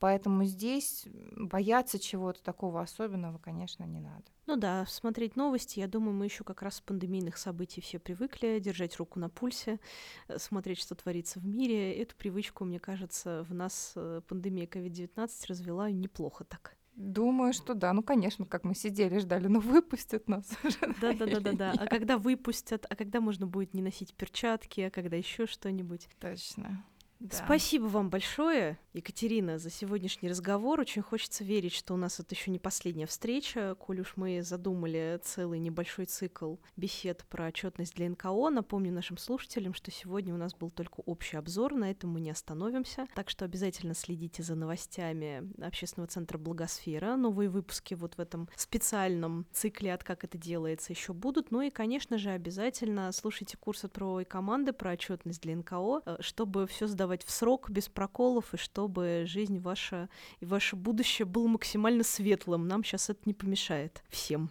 Поэтому 0.00 0.44
здесь 0.44 1.06
бояться 1.36 1.98
чего-то 1.98 2.42
такого 2.42 2.82
особенного, 2.82 3.38
конечно, 3.38 3.84
не 3.84 4.00
надо. 4.00 4.24
Ну 4.46 4.56
да, 4.56 4.84
смотреть 4.86 5.36
новости, 5.36 5.78
я 5.80 5.86
думаю, 5.86 6.12
мы 6.12 6.26
еще 6.26 6.44
как 6.44 6.60
раз 6.60 6.76
с 6.76 6.80
пандемийных 6.82 7.38
событий 7.38 7.80
все 7.80 7.98
привыкли 7.98 8.58
держать 8.58 8.98
руку 8.98 9.18
на 9.18 9.30
пульсе, 9.30 9.80
э, 10.28 10.38
смотреть, 10.38 10.78
что 10.78 10.94
творится 10.94 11.40
в 11.40 11.46
мире. 11.46 11.94
Эту 11.94 12.14
привычку, 12.16 12.64
мне 12.64 12.78
кажется, 12.78 13.46
в 13.48 13.54
нас 13.54 13.92
э, 13.96 14.20
пандемия 14.28 14.66
COVID-19 14.66 15.28
развела 15.48 15.90
неплохо 15.90 16.44
так. 16.44 16.76
Думаю, 16.96 17.52
что 17.52 17.74
да. 17.74 17.92
Ну, 17.92 18.02
конечно, 18.02 18.46
как 18.46 18.64
мы 18.64 18.74
сидели, 18.74 19.18
ждали, 19.18 19.48
ну 19.48 19.58
выпустят 19.60 20.28
нас 20.28 20.46
уже. 20.64 20.78
Да-да-да-да-да. 21.00 21.74
А 21.76 21.86
когда 21.86 22.18
выпустят, 22.18 22.86
а 22.88 22.94
когда 22.94 23.20
можно 23.20 23.46
будет 23.46 23.74
не 23.74 23.82
носить 23.82 24.14
перчатки, 24.14 24.80
а 24.82 24.90
когда 24.90 25.16
еще 25.16 25.46
что-нибудь. 25.46 26.08
Точно. 26.20 26.84
Да. 27.20 27.36
Спасибо 27.36 27.84
вам 27.86 28.10
большое, 28.10 28.78
Екатерина, 28.92 29.58
за 29.58 29.70
сегодняшний 29.70 30.28
разговор. 30.28 30.80
Очень 30.80 31.02
хочется 31.02 31.42
верить, 31.42 31.72
что 31.72 31.94
у 31.94 31.96
нас 31.96 32.20
это 32.20 32.34
еще 32.34 32.50
не 32.50 32.58
последняя 32.58 33.06
встреча, 33.06 33.76
коль 33.78 34.00
уж 34.00 34.14
мы 34.16 34.42
задумали 34.42 35.20
целый 35.22 35.58
небольшой 35.58 36.04
цикл 36.04 36.56
бесед 36.76 37.24
про 37.30 37.46
отчетность 37.46 37.94
для 37.94 38.08
НКО. 38.10 38.50
Напомню 38.50 38.92
нашим 38.92 39.16
слушателям, 39.16 39.74
что 39.74 39.90
сегодня 39.90 40.34
у 40.34 40.36
нас 40.36 40.54
был 40.54 40.70
только 40.70 41.00
общий 41.00 41.36
обзор, 41.36 41.74
на 41.74 41.90
этом 41.90 42.10
мы 42.10 42.20
не 42.20 42.30
остановимся. 42.30 43.06
Так 43.14 43.30
что 43.30 43.44
обязательно 43.44 43.94
следите 43.94 44.42
за 44.42 44.54
новостями 44.54 45.50
Общественного 45.64 46.08
центра 46.08 46.36
Благосфера. 46.38 47.16
Новые 47.16 47.48
выпуски 47.48 47.94
вот 47.94 48.14
в 48.16 48.20
этом 48.20 48.48
специальном 48.54 49.46
цикле 49.52 49.94
от 49.94 50.04
как 50.04 50.24
это 50.24 50.36
делается 50.36 50.92
еще 50.92 51.12
будут. 51.12 51.50
Ну 51.50 51.62
и, 51.62 51.70
конечно 51.70 52.18
же, 52.18 52.30
обязательно 52.30 53.12
слушайте 53.12 53.56
курс 53.56 53.84
от 53.84 53.92
правовой 53.92 54.24
команды 54.24 54.72
про 54.72 54.92
отчетность 54.92 55.40
для 55.40 55.56
НКО, 55.56 56.02
э, 56.04 56.16
чтобы 56.20 56.66
все 56.66 56.86
сдавать 57.04 57.22
в 57.22 57.30
срок, 57.30 57.68
без 57.68 57.88
проколов, 57.90 58.54
и 58.54 58.56
чтобы 58.56 59.24
жизнь 59.26 59.58
ваша 59.58 60.08
и 60.40 60.46
ваше 60.46 60.74
будущее 60.74 61.26
было 61.26 61.46
максимально 61.46 62.02
светлым. 62.02 62.66
Нам 62.66 62.82
сейчас 62.82 63.10
это 63.10 63.20
не 63.26 63.34
помешает 63.34 64.02
всем. 64.08 64.50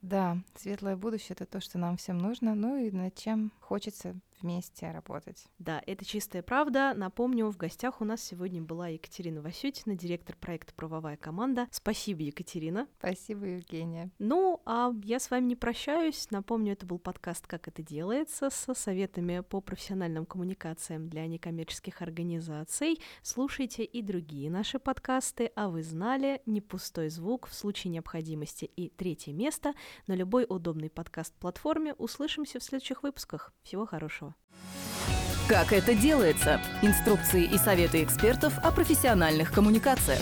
Да, 0.00 0.38
светлое 0.54 0.94
будущее 0.94 1.30
это 1.30 1.44
то, 1.44 1.60
что 1.60 1.76
нам 1.76 1.96
всем 1.96 2.18
нужно, 2.18 2.54
ну 2.54 2.76
и 2.76 2.92
над 2.92 3.16
чем 3.16 3.50
хочется 3.58 4.14
вместе 4.40 4.90
работать. 4.90 5.46
Да, 5.58 5.82
это 5.86 6.04
чистая 6.04 6.42
правда. 6.42 6.92
Напомню, 6.94 7.48
в 7.48 7.56
гостях 7.56 8.00
у 8.00 8.04
нас 8.04 8.22
сегодня 8.22 8.62
была 8.62 8.88
Екатерина 8.88 9.40
Васютина, 9.42 9.94
директор 9.94 10.36
проекта 10.36 10.72
«Правовая 10.74 11.16
команда». 11.16 11.66
Спасибо, 11.70 12.22
Екатерина. 12.22 12.86
Спасибо, 12.98 13.46
Евгения. 13.46 14.10
Ну, 14.18 14.60
а 14.64 14.92
я 15.04 15.20
с 15.20 15.30
вами 15.30 15.46
не 15.46 15.56
прощаюсь. 15.56 16.30
Напомню, 16.30 16.72
это 16.72 16.86
был 16.86 16.98
подкаст 16.98 17.46
«Как 17.46 17.68
это 17.68 17.82
делается» 17.82 18.50
со 18.50 18.74
советами 18.74 19.40
по 19.40 19.60
профессиональным 19.60 20.26
коммуникациям 20.26 21.08
для 21.08 21.26
некоммерческих 21.26 22.02
организаций. 22.02 23.00
Слушайте 23.22 23.84
и 23.84 24.02
другие 24.02 24.50
наши 24.50 24.78
подкасты, 24.78 25.52
а 25.54 25.68
вы 25.68 25.82
знали, 25.82 26.42
не 26.46 26.60
пустой 26.60 27.08
звук 27.08 27.46
в 27.46 27.54
случае 27.54 27.92
необходимости 27.92 28.64
и 28.64 28.88
третье 28.88 29.32
место 29.32 29.74
на 30.06 30.14
любой 30.14 30.46
удобной 30.48 30.90
подкаст-платформе. 30.90 31.94
Услышимся 31.94 32.58
в 32.58 32.62
следующих 32.62 33.02
выпусках. 33.02 33.52
Всего 33.62 33.86
хорошего. 33.86 34.27
Как 35.48 35.72
это 35.72 35.94
делается? 35.94 36.60
Инструкции 36.82 37.44
и 37.44 37.56
советы 37.56 38.02
экспертов 38.02 38.58
о 38.62 38.70
профессиональных 38.70 39.50
коммуникациях. 39.50 40.20